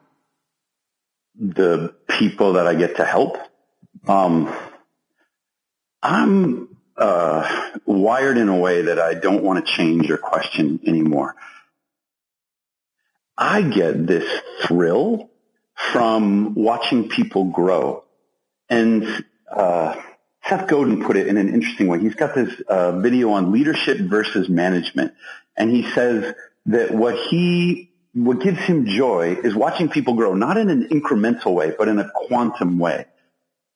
The 1.36 1.96
people 2.08 2.54
that 2.54 2.68
I 2.68 2.76
get 2.76 2.98
to 2.98 3.06
help. 3.06 3.38
Um, 4.08 4.54
I'm 6.02 6.78
uh, 6.98 7.72
wired 7.86 8.38
in 8.38 8.50
a 8.50 8.58
way 8.58 8.84
that 8.84 9.00
I 9.00 9.13
don't 9.13 9.44
want 9.44 9.65
to 9.65 9.72
change 9.72 10.10
or 10.10 10.18
question 10.18 10.80
anymore. 10.86 11.36
I 13.38 13.62
get 13.62 14.06
this 14.06 14.30
thrill 14.63 15.30
from 15.94 16.56
watching 16.56 17.08
people 17.08 17.46
grow. 17.46 18.04
And 18.69 19.25
uh, 19.51 19.99
Seth 20.45 20.67
Godin 20.67 21.03
put 21.03 21.17
it 21.17 21.27
in 21.27 21.38
an 21.38 21.53
interesting 21.53 21.88
way. 21.88 21.99
He's 21.99 22.15
got 22.15 22.36
this 22.36 22.62
uh, 22.67 22.99
video 22.99 23.32
on 23.32 23.51
leadership 23.51 23.97
versus 23.97 24.49
management, 24.49 25.13
and 25.58 25.69
he 25.69 25.89
says 25.91 26.34
that 26.67 26.91
what 26.91 27.15
he 27.29 27.91
what 28.13 28.41
gives 28.41 28.60
him 28.60 28.88
joy 28.88 29.38
is 29.43 29.53
watching 29.53 29.89
people 29.89 30.15
grow, 30.15 30.34
not 30.34 30.58
in 30.58 30.69
an 30.69 30.89
incremental 30.89 31.53
way, 31.53 31.73
but 31.77 31.88
in 31.88 31.99
a 31.99 32.10
quantum 32.10 32.79
way. 32.79 33.05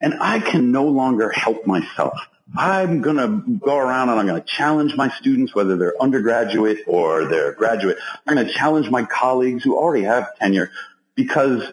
And 0.02 0.16
I 0.20 0.40
can 0.40 0.72
no 0.72 0.86
longer 0.86 1.30
help 1.30 1.66
myself. 1.68 2.20
I'm 2.58 3.02
going 3.02 3.18
to 3.18 3.58
go 3.60 3.78
around 3.78 4.10
and 4.10 4.20
I'm 4.20 4.28
going 4.28 4.42
to 4.42 4.48
challenge 4.48 4.96
my 4.96 5.10
students, 5.10 5.56
whether 5.56 5.78
they're 5.78 6.02
undergraduate 6.02 6.80
or 6.88 7.26
they're 7.26 7.54
graduate. 7.54 7.98
I'm 8.28 8.36
going 8.36 8.48
to 8.48 8.54
challenge 8.54 8.90
my 8.90 9.04
colleagues 9.04 9.64
who 9.64 9.78
already 9.78 10.04
have 10.04 10.36
tenure 10.38 10.72
because 11.16 11.64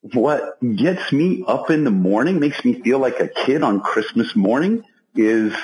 what 0.00 0.58
gets 0.60 1.12
me 1.12 1.44
up 1.46 1.70
in 1.70 1.84
the 1.84 1.90
morning, 1.90 2.40
makes 2.40 2.64
me 2.64 2.80
feel 2.80 2.98
like 2.98 3.20
a 3.20 3.28
kid 3.28 3.62
on 3.62 3.80
Christmas 3.80 4.34
morning 4.34 4.84
is 5.14 5.54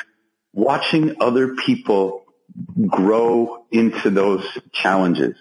watching 0.52 1.16
other 1.20 1.54
people 1.54 2.24
grow 2.86 3.64
into 3.70 4.10
those 4.10 4.46
challenges. 4.72 5.36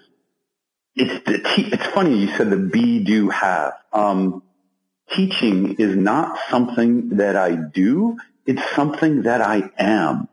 It's, 0.94 1.22
it's 1.26 1.86
funny 1.86 2.18
you 2.18 2.28
said 2.36 2.50
the 2.50 2.56
be, 2.56 3.04
do, 3.04 3.28
have. 3.28 3.74
Um, 3.92 4.42
teaching 5.14 5.76
is 5.78 5.94
not 5.94 6.38
something 6.50 7.16
that 7.16 7.36
I 7.36 7.54
do. 7.54 8.16
It's 8.46 8.62
something 8.74 9.22
that 9.22 9.42
I 9.42 9.70
am. 9.78 10.28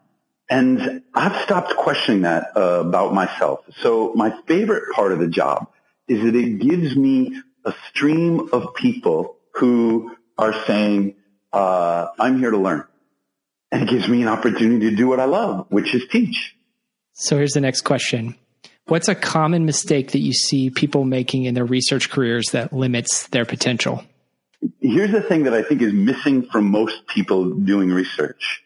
And 0.49 1.03
I've 1.13 1.43
stopped 1.43 1.75
questioning 1.75 2.21
that 2.21 2.55
uh, 2.55 2.81
about 2.81 3.13
myself. 3.13 3.61
So 3.81 4.13
my 4.15 4.33
favorite 4.47 4.93
part 4.93 5.11
of 5.11 5.19
the 5.19 5.27
job 5.27 5.67
is 6.07 6.23
that 6.23 6.35
it 6.35 6.59
gives 6.59 6.95
me 6.95 7.41
a 7.65 7.73
stream 7.89 8.49
of 8.51 8.73
people 8.75 9.37
who 9.51 10.15
are 10.37 10.53
saying, 10.65 11.15
uh, 11.51 12.07
I'm 12.19 12.39
here 12.39 12.51
to 12.51 12.57
learn. 12.57 12.85
And 13.71 13.83
it 13.83 13.89
gives 13.89 14.07
me 14.07 14.21
an 14.21 14.27
opportunity 14.27 14.89
to 14.89 14.95
do 14.95 15.07
what 15.07 15.19
I 15.19 15.25
love, 15.25 15.67
which 15.69 15.95
is 15.95 16.03
teach. 16.11 16.55
So 17.13 17.37
here's 17.37 17.53
the 17.53 17.61
next 17.61 17.81
question. 17.81 18.35
What's 18.85 19.07
a 19.07 19.15
common 19.15 19.65
mistake 19.65 20.11
that 20.11 20.19
you 20.19 20.33
see 20.33 20.69
people 20.69 21.05
making 21.05 21.45
in 21.45 21.53
their 21.53 21.65
research 21.65 22.09
careers 22.09 22.49
that 22.51 22.73
limits 22.73 23.27
their 23.27 23.45
potential? 23.45 24.03
Here's 24.79 25.11
the 25.11 25.21
thing 25.21 25.43
that 25.43 25.53
I 25.53 25.63
think 25.63 25.81
is 25.81 25.93
missing 25.93 26.43
from 26.43 26.69
most 26.69 27.07
people 27.07 27.51
doing 27.51 27.89
research. 27.89 28.63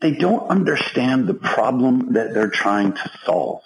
They 0.00 0.12
don't 0.12 0.48
understand 0.48 1.26
the 1.26 1.34
problem 1.34 2.14
that 2.14 2.32
they're 2.32 2.48
trying 2.48 2.94
to 2.94 3.10
solve. 3.24 3.62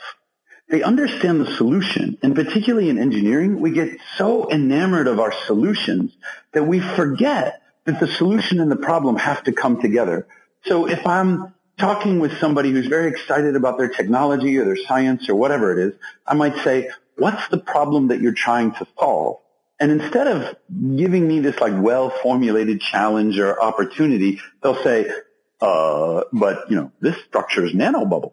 They 0.68 0.82
understand 0.82 1.40
the 1.40 1.56
solution. 1.56 2.18
And 2.22 2.34
particularly 2.34 2.88
in 2.88 2.98
engineering, 2.98 3.60
we 3.60 3.70
get 3.70 3.98
so 4.16 4.50
enamored 4.50 5.06
of 5.06 5.20
our 5.20 5.32
solutions 5.46 6.12
that 6.52 6.64
we 6.64 6.80
forget 6.80 7.62
that 7.84 8.00
the 8.00 8.06
solution 8.06 8.60
and 8.60 8.70
the 8.70 8.76
problem 8.76 9.16
have 9.16 9.44
to 9.44 9.52
come 9.52 9.80
together. 9.80 10.26
So 10.64 10.88
if 10.88 11.06
I'm 11.06 11.54
talking 11.78 12.18
with 12.18 12.38
somebody 12.38 12.70
who's 12.70 12.86
very 12.86 13.10
excited 13.10 13.56
about 13.56 13.78
their 13.78 13.88
technology 13.88 14.56
or 14.56 14.64
their 14.64 14.76
science 14.76 15.28
or 15.28 15.34
whatever 15.34 15.78
it 15.78 15.88
is, 15.88 15.94
I 16.26 16.34
might 16.34 16.56
say, 16.64 16.90
what's 17.16 17.46
the 17.48 17.58
problem 17.58 18.08
that 18.08 18.20
you're 18.20 18.32
trying 18.32 18.72
to 18.72 18.86
solve? 18.98 19.40
And 19.78 19.90
instead 19.90 20.28
of 20.28 20.56
giving 20.96 21.26
me 21.26 21.40
this 21.40 21.58
like 21.60 21.74
well-formulated 21.76 22.80
challenge 22.80 23.38
or 23.38 23.60
opportunity, 23.60 24.40
they'll 24.62 24.82
say, 24.82 25.10
uh, 25.60 26.22
but 26.32 26.70
you 26.70 26.76
know, 26.76 26.92
this 27.00 27.16
structure 27.28 27.64
is 27.64 27.72
nanobubble. 27.72 28.32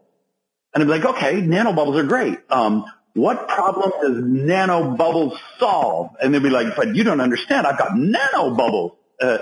And 0.74 0.84
I'd 0.84 0.86
be 0.86 0.92
like, 0.92 1.06
okay, 1.16 1.42
nanobubbles 1.42 1.98
are 1.98 2.04
great. 2.08 2.40
Um, 2.50 2.86
what 3.14 3.50
problem 3.50 3.92
does 4.02 4.24
nanobubbles 4.24 5.38
solve? 5.60 6.12
And 6.22 6.34
they'd 6.34 6.42
be 6.42 6.50
like, 6.50 6.76
but 6.76 6.96
you 6.96 7.04
don't 7.04 7.20
understand. 7.20 7.68
I've 7.68 7.78
got 7.78 7.92
nanobubbles. 7.92 8.96
Uh, 9.22 9.38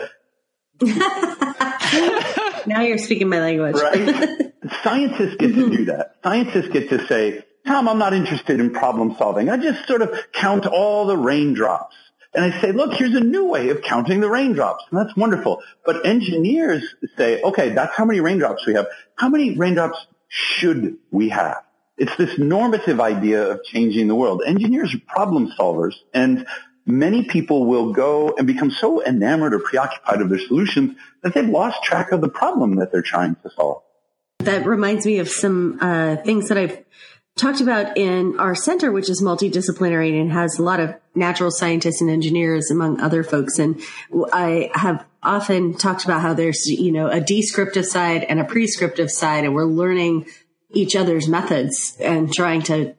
now 2.65 2.81
you're 2.81 2.97
speaking 2.97 3.29
my 3.29 3.39
language. 3.39 3.75
right? 3.75 4.53
Scientists 4.83 5.35
get 5.37 5.53
to 5.53 5.69
do 5.69 5.85
that. 5.85 6.15
Scientists 6.23 6.69
get 6.69 6.89
to 6.89 7.05
say, 7.07 7.43
Tom, 7.67 7.87
I'm 7.87 7.99
not 7.99 8.13
interested 8.13 8.59
in 8.59 8.71
problem 8.71 9.15
solving. 9.17 9.49
I 9.49 9.57
just 9.57 9.87
sort 9.87 10.01
of 10.01 10.17
count 10.33 10.65
all 10.65 11.05
the 11.05 11.17
raindrops. 11.17 11.95
And 12.33 12.53
I 12.53 12.61
say, 12.61 12.71
look, 12.71 12.93
here's 12.93 13.15
a 13.15 13.19
new 13.19 13.47
way 13.47 13.69
of 13.69 13.81
counting 13.81 14.19
the 14.19 14.29
raindrops. 14.29 14.83
And 14.91 14.99
that's 14.99 15.15
wonderful. 15.17 15.61
But 15.85 16.05
engineers 16.05 16.83
say, 17.17 17.41
okay, 17.41 17.69
that's 17.69 17.95
how 17.95 18.05
many 18.05 18.19
raindrops 18.19 18.65
we 18.65 18.73
have. 18.73 18.87
How 19.15 19.29
many 19.29 19.57
raindrops 19.57 20.05
should 20.29 20.97
we 21.11 21.29
have? 21.29 21.63
It's 21.97 22.15
this 22.15 22.39
normative 22.39 23.01
idea 23.01 23.51
of 23.51 23.63
changing 23.63 24.07
the 24.07 24.15
world. 24.15 24.41
Engineers 24.45 24.95
are 24.95 25.01
problem 25.05 25.51
solvers 25.59 25.95
and 26.13 26.47
many 26.85 27.25
people 27.25 27.65
will 27.65 27.91
go 27.91 28.35
and 28.37 28.47
become 28.47 28.71
so 28.71 29.03
enamored 29.03 29.53
or 29.53 29.59
preoccupied 29.59 30.21
of 30.21 30.29
their 30.29 30.39
solutions 30.39 30.95
that 31.23 31.33
they've 31.33 31.49
lost 31.49 31.83
track 31.83 32.11
of 32.11 32.21
the 32.21 32.29
problem 32.29 32.77
that 32.77 32.91
they're 32.91 33.01
trying 33.01 33.35
to 33.43 33.49
solve. 33.51 33.83
That 34.39 34.65
reminds 34.65 35.05
me 35.05 35.19
of 35.19 35.27
some 35.27 35.77
uh, 35.81 36.15
things 36.17 36.47
that 36.47 36.57
I've 36.57 36.85
talked 37.35 37.59
about 37.59 37.97
in 37.97 38.39
our 38.39 38.55
center, 38.55 38.91
which 38.91 39.09
is 39.09 39.21
multidisciplinary 39.21 40.19
and 40.19 40.31
has 40.31 40.57
a 40.57 40.63
lot 40.63 40.79
of 40.79 40.95
natural 41.19 41.51
scientists 41.51 42.01
and 42.01 42.09
engineers 42.09 42.71
among 42.71 42.99
other 42.99 43.23
folks. 43.23 43.59
And 43.59 43.81
I 44.33 44.71
have 44.73 45.05
often 45.21 45.77
talked 45.77 46.05
about 46.05 46.21
how 46.21 46.33
there's, 46.33 46.65
you 46.65 46.91
know, 46.91 47.07
a 47.07 47.21
descriptive 47.21 47.85
side 47.85 48.23
and 48.23 48.39
a 48.39 48.45
prescriptive 48.45 49.11
side, 49.11 49.43
and 49.43 49.53
we're 49.53 49.65
learning 49.65 50.25
each 50.71 50.95
other's 50.95 51.27
methods 51.27 51.97
and 51.99 52.33
trying 52.33 52.61
to 52.63 52.95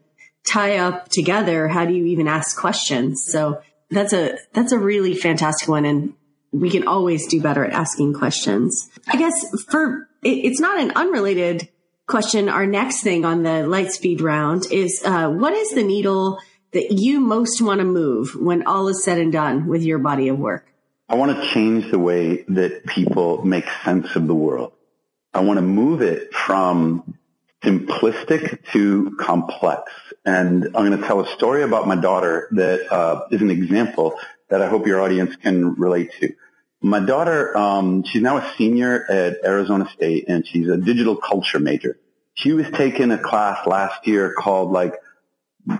tie 0.47 0.79
up 0.79 1.09
together, 1.09 1.69
how 1.69 1.85
do 1.85 1.93
you 1.93 2.07
even 2.07 2.27
ask 2.27 2.59
questions? 2.59 3.25
So 3.25 3.61
that's 3.91 4.13
a, 4.13 4.39
that's 4.53 4.73
a 4.73 4.79
really 4.79 5.15
fantastic 5.15 5.69
one. 5.69 5.85
And 5.85 6.15
we 6.53 6.71
can 6.71 6.89
always 6.89 7.27
do 7.27 7.41
better 7.41 7.65
at 7.65 7.73
asking 7.73 8.15
questions. 8.15 8.91
I 9.07 9.17
guess 9.17 9.65
for, 9.65 10.09
it's 10.23 10.61
not 10.61 10.81
an 10.81 10.93
unrelated 10.97 11.69
question. 12.07 12.49
Our 12.49 12.67
next 12.67 13.03
thing 13.03 13.25
on 13.25 13.45
the 13.45 13.67
light 13.67 13.93
speed 13.93 14.21
round 14.21 14.67
is, 14.73 15.03
uh, 15.05 15.29
what 15.29 15.53
is 15.53 15.71
the 15.71 15.85
needle 15.85 16.39
that 16.73 16.93
you 16.93 17.21
most 17.21 17.61
want 17.61 17.81
to 17.81 17.85
move 17.85 18.35
when 18.37 18.67
all 18.67 18.89
is 18.89 19.05
said 19.05 19.19
and 19.19 19.33
done 19.33 19.67
with 19.67 19.83
your 19.83 19.99
body 19.99 20.29
of 20.29 20.39
work? 20.39 20.67
I 21.09 21.17
want 21.17 21.37
to 21.37 21.49
change 21.49 21.91
the 21.91 21.99
way 21.99 22.45
that 22.49 22.87
people 22.87 23.45
make 23.45 23.65
sense 23.85 24.15
of 24.15 24.27
the 24.27 24.35
world. 24.35 24.73
I 25.35 25.41
want 25.41 25.59
to 25.59 25.63
move 25.63 26.03
it 26.03 26.33
from 26.33 27.19
simplistic 27.63 28.65
to 28.73 29.17
complex. 29.19 29.93
And 30.25 30.65
I'm 30.67 30.87
going 30.87 30.99
to 30.99 31.07
tell 31.07 31.21
a 31.21 31.27
story 31.35 31.63
about 31.63 31.87
my 31.87 31.97
daughter 31.97 32.49
that 32.53 32.93
uh, 32.93 33.27
is 33.31 33.43
an 33.43 33.51
example 33.51 34.19
that 34.49 34.63
I 34.63 34.69
hope 34.69 34.87
your 34.87 35.01
audience 35.01 35.35
can 35.37 35.75
relate 35.75 36.13
to. 36.21 36.33
My 36.83 37.01
daughter, 37.01 37.57
um, 37.57 38.05
she's 38.05 38.23
now 38.23 38.39
a 38.39 38.53
senior 38.57 39.05
at 39.11 39.45
Arizona 39.45 39.89
State, 39.93 40.25
and 40.29 40.47
she's 40.47 40.69
a 40.69 40.77
digital 40.77 41.17
culture 41.17 41.59
major. 41.59 41.99
She 42.35 42.53
was 42.53 42.67
taking 42.71 43.11
a 43.11 43.19
class 43.19 43.67
last 43.67 44.07
year 44.07 44.33
called 44.33 44.73
like 44.73 44.95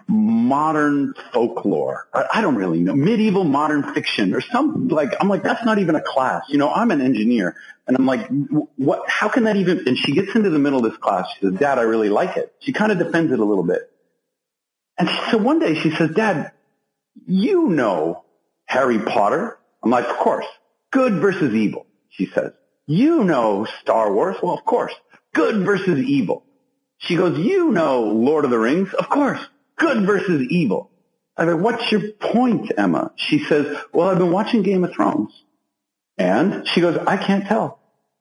modern 0.07 1.15
folklore. 1.33 2.09
I 2.13 2.41
don't 2.41 2.57
really 2.57 2.81
know. 2.81 2.95
Medieval 2.95 3.45
modern 3.45 3.95
fiction 3.95 4.35
or 4.35 4.41
some 4.41 4.89
like, 4.89 5.15
I'm 5.21 5.29
like, 5.29 5.43
that's 5.43 5.65
not 5.65 5.79
even 5.79 5.95
a 5.95 6.03
class. 6.03 6.45
You 6.49 6.59
know, 6.59 6.71
I'm 6.71 6.91
an 6.91 7.01
engineer 7.01 7.57
and 7.87 7.97
I'm 7.97 8.07
like, 8.07 8.29
what, 8.77 9.09
how 9.09 9.29
can 9.29 9.45
that 9.45 9.57
even, 9.57 9.87
and 9.87 9.97
she 9.97 10.13
gets 10.13 10.35
into 10.35 10.51
the 10.51 10.59
middle 10.59 10.85
of 10.85 10.91
this 10.91 11.01
class. 11.01 11.27
She 11.35 11.47
says, 11.47 11.59
dad, 11.59 11.79
I 11.79 11.83
really 11.83 12.09
like 12.09 12.37
it. 12.37 12.53
She 12.61 12.73
kind 12.73 12.93
of 12.93 12.99
defends 12.99 13.33
it 13.33 13.39
a 13.39 13.45
little 13.45 13.65
bit. 13.65 13.91
And 14.99 15.09
so 15.31 15.39
one 15.39 15.59
day 15.59 15.81
she 15.81 15.91
says, 15.91 16.11
dad, 16.11 16.53
you 17.27 17.69
know 17.69 18.25
Harry 18.67 18.99
Potter. 18.99 19.59
I'm 19.83 19.91
like, 19.91 20.09
of 20.09 20.17
course. 20.17 20.47
Good 20.91 21.15
versus 21.15 21.55
evil, 21.55 21.87
she 22.11 22.27
says. 22.27 22.53
You 22.87 23.25
know 23.25 23.67
Star 23.81 24.13
Wars. 24.13 24.37
Well, 24.43 24.55
of 24.55 24.65
course. 24.65 24.93
Good 25.33 25.65
versus 25.65 26.01
evil. 26.01 26.45
She 26.99 27.17
goes, 27.17 27.39
you 27.39 27.71
know 27.71 28.03
Lord 28.03 28.45
of 28.45 28.51
the 28.51 28.59
Rings. 28.59 28.93
Of 28.93 29.09
course 29.09 29.41
good 29.81 30.07
versus 30.07 30.47
evil. 30.49 30.91
I 31.37 31.47
go, 31.47 31.57
what's 31.57 31.91
your 31.91 32.13
point, 32.13 32.71
Emma? 32.77 33.13
She 33.17 33.39
says, 33.45 33.77
well, 33.93 34.09
I've 34.09 34.19
been 34.19 34.31
watching 34.31 34.63
Game 34.63 34.85
of 34.85 34.93
Thrones. 34.93 35.33
And 36.19 36.69
she 36.69 36.83
goes, 36.83 36.99
I 36.99 37.17
can't 37.17 37.47
tell. 37.47 37.81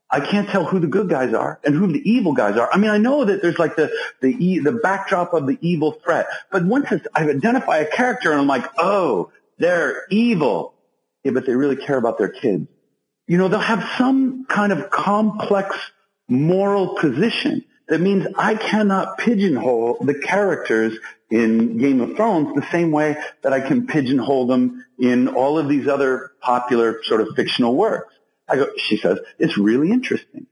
I 0.10 0.22
can't 0.22 0.50
tell 0.50 0.64
who 0.64 0.80
the 0.80 0.88
good 0.88 1.10
guys 1.10 1.34
are 1.34 1.60
and 1.64 1.76
who 1.76 1.92
the 1.92 2.02
evil 2.10 2.34
guys 2.34 2.58
are. 2.58 2.70
I 2.72 2.78
mean, 2.78 2.90
I 2.90 2.98
know 2.98 3.26
that 3.26 3.42
there's 3.42 3.60
like 3.60 3.76
the, 3.76 3.92
the, 4.22 4.60
the 4.60 4.72
backdrop 4.72 5.34
of 5.34 5.46
the 5.46 5.58
evil 5.62 5.92
threat, 5.92 6.28
but 6.50 6.66
once 6.66 6.88
I 7.14 7.30
identify 7.30 7.80
a 7.80 7.86
character 7.86 8.32
and 8.32 8.42
I'm 8.42 8.48
like, 8.48 8.66
oh, 8.78 9.32
they're 9.60 10.08
evil. 10.10 10.74
Yeah, 11.24 11.32
but 11.34 11.46
they 11.46 11.54
really 11.54 11.76
care 11.76 11.98
about 11.98 12.18
their 12.18 12.30
kids. 12.30 12.68
You 13.28 13.38
know, 13.38 13.50
they'll 13.50 13.60
have 13.60 13.88
some 13.98 14.46
kind 14.46 14.72
of 14.72 14.90
complex 14.90 15.76
moral 16.28 16.96
position 16.96 17.66
that 17.90 18.00
means 18.00 18.26
I 18.38 18.56
cannot 18.56 19.18
pigeonhole 19.18 19.98
the 20.02 20.14
characters 20.14 20.98
in 21.30 21.78
Game 21.78 22.02
of 22.02 22.16
Thrones 22.16 22.56
the 22.56 22.68
same 22.72 22.92
way 22.92 23.18
that 23.44 23.54
I 23.54 23.62
can 23.62 23.88
pigeonhole 23.88 24.48
them 24.48 24.86
in 24.98 25.28
all 25.28 25.60
of 25.60 25.68
these 25.70 25.88
other 25.88 26.32
popular 26.42 27.02
sort 27.04 27.22
of 27.22 27.30
fictional 27.36 27.76
works. 27.76 28.14
I 28.48 28.56
go, 28.56 28.70
she 28.78 28.98
says, 28.98 29.20
it's 29.38 29.58
really 29.58 29.92
interesting. 29.92 30.48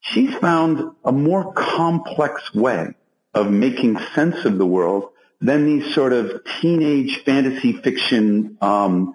She's 0.00 0.34
found 0.34 0.94
a 1.02 1.12
more 1.12 1.52
complex 1.54 2.54
way 2.54 2.94
of 3.32 3.50
making 3.50 3.98
sense 4.14 4.44
of 4.44 4.58
the 4.58 4.66
world 4.66 5.10
than 5.40 5.66
these 5.66 5.94
sort 5.94 6.12
of 6.12 6.42
teenage 6.60 7.22
fantasy 7.24 7.72
fiction 7.72 8.58
um, 8.60 9.14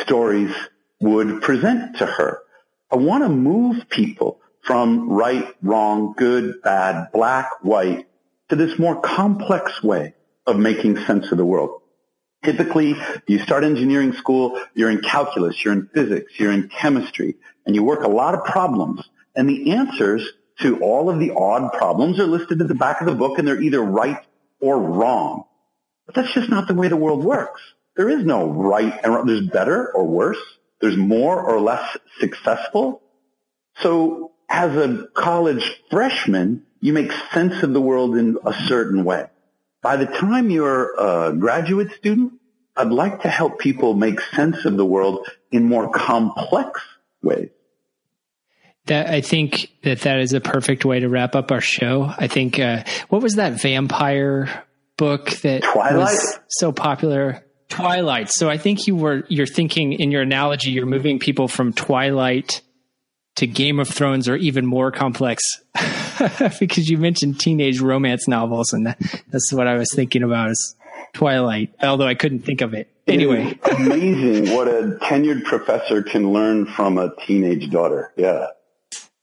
stories 0.00 0.54
would 1.00 1.40
present 1.42 1.98
to 1.98 2.06
her. 2.06 2.40
I 2.90 2.96
want 2.96 3.24
to 3.24 3.28
move 3.28 3.88
people 3.88 4.40
from 4.62 5.08
right, 5.08 5.54
wrong, 5.62 6.14
good, 6.16 6.62
bad, 6.62 7.10
black, 7.12 7.50
white, 7.62 8.06
to 8.52 8.56
this 8.56 8.78
more 8.78 9.00
complex 9.00 9.82
way 9.82 10.12
of 10.46 10.58
making 10.58 10.98
sense 11.06 11.32
of 11.32 11.38
the 11.38 11.44
world. 11.44 11.80
Typically, 12.44 12.94
you 13.26 13.38
start 13.38 13.64
engineering 13.64 14.12
school, 14.12 14.60
you're 14.74 14.90
in 14.90 15.00
calculus, 15.00 15.64
you're 15.64 15.72
in 15.72 15.88
physics, 15.94 16.38
you're 16.38 16.52
in 16.52 16.68
chemistry, 16.68 17.36
and 17.64 17.74
you 17.74 17.82
work 17.82 18.04
a 18.04 18.08
lot 18.08 18.34
of 18.34 18.44
problems. 18.44 19.08
And 19.34 19.48
the 19.48 19.72
answers 19.72 20.28
to 20.60 20.80
all 20.80 21.08
of 21.08 21.18
the 21.18 21.30
odd 21.34 21.72
problems 21.72 22.20
are 22.20 22.26
listed 22.26 22.60
at 22.60 22.68
the 22.68 22.74
back 22.74 23.00
of 23.00 23.06
the 23.06 23.14
book 23.14 23.38
and 23.38 23.48
they're 23.48 23.62
either 23.62 23.80
right 23.80 24.22
or 24.60 24.78
wrong. 24.78 25.44
But 26.04 26.16
that's 26.16 26.34
just 26.34 26.50
not 26.50 26.68
the 26.68 26.74
way 26.74 26.88
the 26.88 26.96
world 26.96 27.24
works. 27.24 27.62
There 27.96 28.10
is 28.10 28.22
no 28.22 28.46
right 28.50 29.00
and 29.02 29.14
wrong. 29.14 29.26
There's 29.26 29.48
better 29.48 29.90
or 29.94 30.06
worse. 30.06 30.36
There's 30.78 30.98
more 30.98 31.40
or 31.42 31.58
less 31.58 31.96
successful. 32.20 33.00
So 33.78 34.32
as 34.46 34.76
a 34.76 35.08
college 35.14 35.80
freshman, 35.90 36.66
you 36.82 36.92
make 36.92 37.12
sense 37.32 37.62
of 37.62 37.72
the 37.72 37.80
world 37.80 38.16
in 38.16 38.36
a 38.44 38.52
certain 38.52 39.04
way. 39.04 39.26
By 39.80 39.96
the 39.96 40.06
time 40.06 40.50
you're 40.50 40.94
a 40.98 41.32
graduate 41.32 41.92
student, 41.92 42.34
I'd 42.76 42.88
like 42.88 43.22
to 43.22 43.28
help 43.28 43.58
people 43.58 43.94
make 43.94 44.20
sense 44.20 44.64
of 44.64 44.76
the 44.76 44.84
world 44.84 45.26
in 45.50 45.64
more 45.64 45.90
complex 45.90 46.80
ways. 47.22 47.50
That 48.86 49.08
I 49.08 49.20
think 49.20 49.70
that 49.84 50.00
that 50.00 50.18
is 50.18 50.32
a 50.32 50.40
perfect 50.40 50.84
way 50.84 50.98
to 50.98 51.08
wrap 51.08 51.36
up 51.36 51.52
our 51.52 51.60
show. 51.60 52.12
I 52.18 52.26
think 52.26 52.58
uh, 52.58 52.82
what 53.08 53.22
was 53.22 53.36
that 53.36 53.60
vampire 53.62 54.64
book 54.96 55.30
that 55.42 55.62
Twilight? 55.62 55.94
was 55.94 56.40
so 56.48 56.72
popular? 56.72 57.46
Twilight. 57.68 58.28
So 58.28 58.50
I 58.50 58.58
think 58.58 58.88
you 58.88 58.96
were 58.96 59.24
you're 59.28 59.46
thinking 59.46 59.92
in 59.92 60.10
your 60.10 60.22
analogy, 60.22 60.72
you're 60.72 60.86
moving 60.86 61.20
people 61.20 61.46
from 61.46 61.72
Twilight 61.72 62.60
to 63.36 63.46
Game 63.46 63.78
of 63.78 63.88
Thrones 63.88 64.28
or 64.28 64.34
even 64.34 64.66
more 64.66 64.90
complex 64.90 65.62
because 66.60 66.88
you 66.88 66.98
mentioned 66.98 67.40
teenage 67.40 67.80
romance 67.80 68.28
novels 68.28 68.72
and 68.72 68.86
that's 68.86 69.52
what 69.52 69.66
I 69.66 69.74
was 69.74 69.88
thinking 69.94 70.22
about 70.22 70.50
is 70.50 70.76
Twilight, 71.12 71.74
although 71.82 72.06
I 72.06 72.14
couldn't 72.14 72.40
think 72.40 72.60
of 72.60 72.74
it. 72.74 72.88
Anyway, 73.06 73.58
amazing 73.70 74.54
what 74.54 74.68
a 74.68 74.98
tenured 75.02 75.44
professor 75.44 76.02
can 76.02 76.32
learn 76.32 76.66
from 76.66 76.98
a 76.98 77.14
teenage 77.26 77.70
daughter. 77.70 78.12
Yeah. 78.16 78.46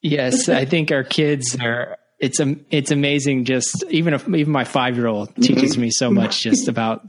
Yes, 0.01 0.49
I 0.49 0.65
think 0.65 0.91
our 0.91 1.03
kids 1.03 1.57
are 1.59 1.97
it's 2.19 2.39
it's 2.69 2.91
amazing 2.91 3.45
just 3.45 3.83
even 3.89 4.13
if 4.13 4.27
even 4.27 4.51
my 4.51 4.65
5-year-old 4.65 5.35
teaches 5.38 5.73
mm-hmm. 5.73 5.81
me 5.81 5.91
so 5.91 6.12
much 6.12 6.41
just 6.41 6.67
about 6.67 7.07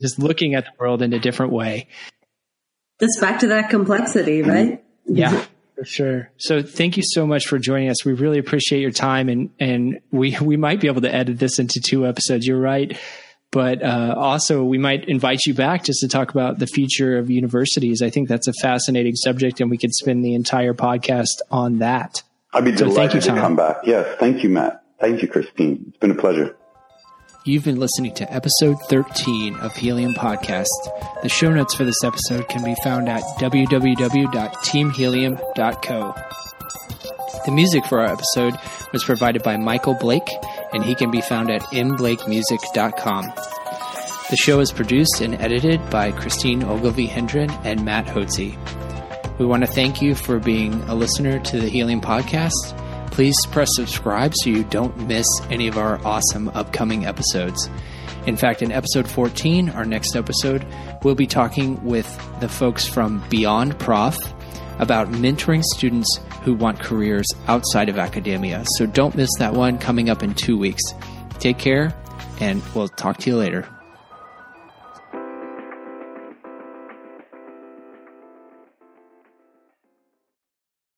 just 0.00 0.18
looking 0.18 0.54
at 0.54 0.64
the 0.64 0.70
world 0.78 1.02
in 1.02 1.12
a 1.12 1.18
different 1.18 1.52
way. 1.52 1.88
It's 2.98 3.20
back 3.20 3.40
to 3.40 3.48
that 3.48 3.68
complexity, 3.68 4.42
right? 4.42 4.82
Yeah. 5.06 5.30
Mm-hmm. 5.30 5.52
For 5.76 5.84
sure. 5.84 6.30
So 6.38 6.62
thank 6.62 6.96
you 6.96 7.02
so 7.04 7.26
much 7.26 7.46
for 7.46 7.58
joining 7.58 7.90
us. 7.90 8.04
We 8.04 8.14
really 8.14 8.38
appreciate 8.38 8.80
your 8.80 8.90
time 8.90 9.28
and, 9.28 9.50
and 9.60 10.00
we, 10.10 10.36
we 10.40 10.56
might 10.56 10.80
be 10.80 10.88
able 10.88 11.02
to 11.02 11.14
edit 11.14 11.38
this 11.38 11.58
into 11.58 11.80
two 11.80 12.06
episodes. 12.06 12.46
You're 12.46 12.60
right. 12.60 12.98
But 13.52 13.82
uh, 13.82 14.14
also, 14.16 14.64
we 14.64 14.76
might 14.76 15.08
invite 15.08 15.40
you 15.46 15.54
back 15.54 15.84
just 15.84 16.00
to 16.00 16.08
talk 16.08 16.30
about 16.30 16.58
the 16.58 16.66
future 16.66 17.16
of 17.16 17.30
universities. 17.30 18.02
I 18.02 18.10
think 18.10 18.28
that's 18.28 18.48
a 18.48 18.52
fascinating 18.60 19.14
subject, 19.14 19.60
and 19.60 19.70
we 19.70 19.78
could 19.78 19.94
spend 19.94 20.24
the 20.24 20.34
entire 20.34 20.74
podcast 20.74 21.40
on 21.50 21.78
that. 21.78 22.22
I'd 22.52 22.64
be 22.64 22.72
delighted 22.72 22.92
so 22.92 22.96
thank 22.96 23.14
you, 23.14 23.20
to 23.20 23.40
come 23.40 23.56
back. 23.56 23.76
Yes, 23.84 24.16
thank 24.18 24.42
you, 24.42 24.50
Matt. 24.50 24.82
Thank 25.00 25.22
you, 25.22 25.28
Christine. 25.28 25.86
It's 25.88 25.96
been 25.98 26.10
a 26.10 26.16
pleasure. 26.16 26.56
You've 27.46 27.64
been 27.64 27.78
listening 27.78 28.12
to 28.14 28.34
episode 28.34 28.76
13 28.88 29.54
of 29.60 29.76
Helium 29.76 30.14
Podcast. 30.14 30.66
The 31.22 31.28
show 31.28 31.54
notes 31.54 31.76
for 31.76 31.84
this 31.84 32.02
episode 32.02 32.48
can 32.48 32.64
be 32.64 32.74
found 32.82 33.08
at 33.08 33.22
www.teamhelium.co. 33.38 36.14
The 37.44 37.52
music 37.52 37.86
for 37.86 38.00
our 38.00 38.12
episode 38.12 38.58
was 38.92 39.04
provided 39.04 39.44
by 39.44 39.56
Michael 39.58 39.96
Blake, 40.00 40.28
and 40.72 40.82
he 40.82 40.96
can 40.96 41.12
be 41.12 41.20
found 41.20 41.52
at 41.52 41.62
mblakemusic.com. 41.62 43.24
The 44.28 44.36
show 44.36 44.58
is 44.58 44.72
produced 44.72 45.20
and 45.20 45.36
edited 45.36 45.88
by 45.88 46.10
Christine 46.10 46.64
Ogilvie 46.64 47.06
Hendren 47.06 47.52
and 47.62 47.84
Matt 47.84 48.06
Hotze. 48.06 48.58
We 49.38 49.46
want 49.46 49.64
to 49.64 49.70
thank 49.70 50.02
you 50.02 50.16
for 50.16 50.40
being 50.40 50.72
a 50.88 50.96
listener 50.96 51.38
to 51.38 51.60
the 51.60 51.68
Helium 51.68 52.00
Podcast 52.00 52.76
Please 53.16 53.46
press 53.50 53.70
subscribe 53.72 54.34
so 54.34 54.50
you 54.50 54.62
don't 54.64 54.94
miss 55.08 55.24
any 55.48 55.68
of 55.68 55.78
our 55.78 55.98
awesome 56.04 56.50
upcoming 56.50 57.06
episodes. 57.06 57.70
In 58.26 58.36
fact, 58.36 58.60
in 58.60 58.70
episode 58.70 59.08
14, 59.08 59.70
our 59.70 59.86
next 59.86 60.14
episode, 60.14 60.66
we'll 61.02 61.14
be 61.14 61.26
talking 61.26 61.82
with 61.82 62.06
the 62.40 62.48
folks 62.50 62.86
from 62.86 63.26
Beyond 63.30 63.78
Prof 63.78 64.18
about 64.78 65.08
mentoring 65.12 65.62
students 65.62 66.20
who 66.42 66.52
want 66.52 66.78
careers 66.78 67.26
outside 67.46 67.88
of 67.88 67.96
academia. 67.96 68.62
So 68.76 68.84
don't 68.84 69.14
miss 69.14 69.30
that 69.38 69.54
one 69.54 69.78
coming 69.78 70.10
up 70.10 70.22
in 70.22 70.34
two 70.34 70.58
weeks. 70.58 70.82
Take 71.38 71.56
care, 71.56 71.94
and 72.38 72.62
we'll 72.74 72.88
talk 72.88 73.16
to 73.20 73.30
you 73.30 73.38
later. 73.38 73.66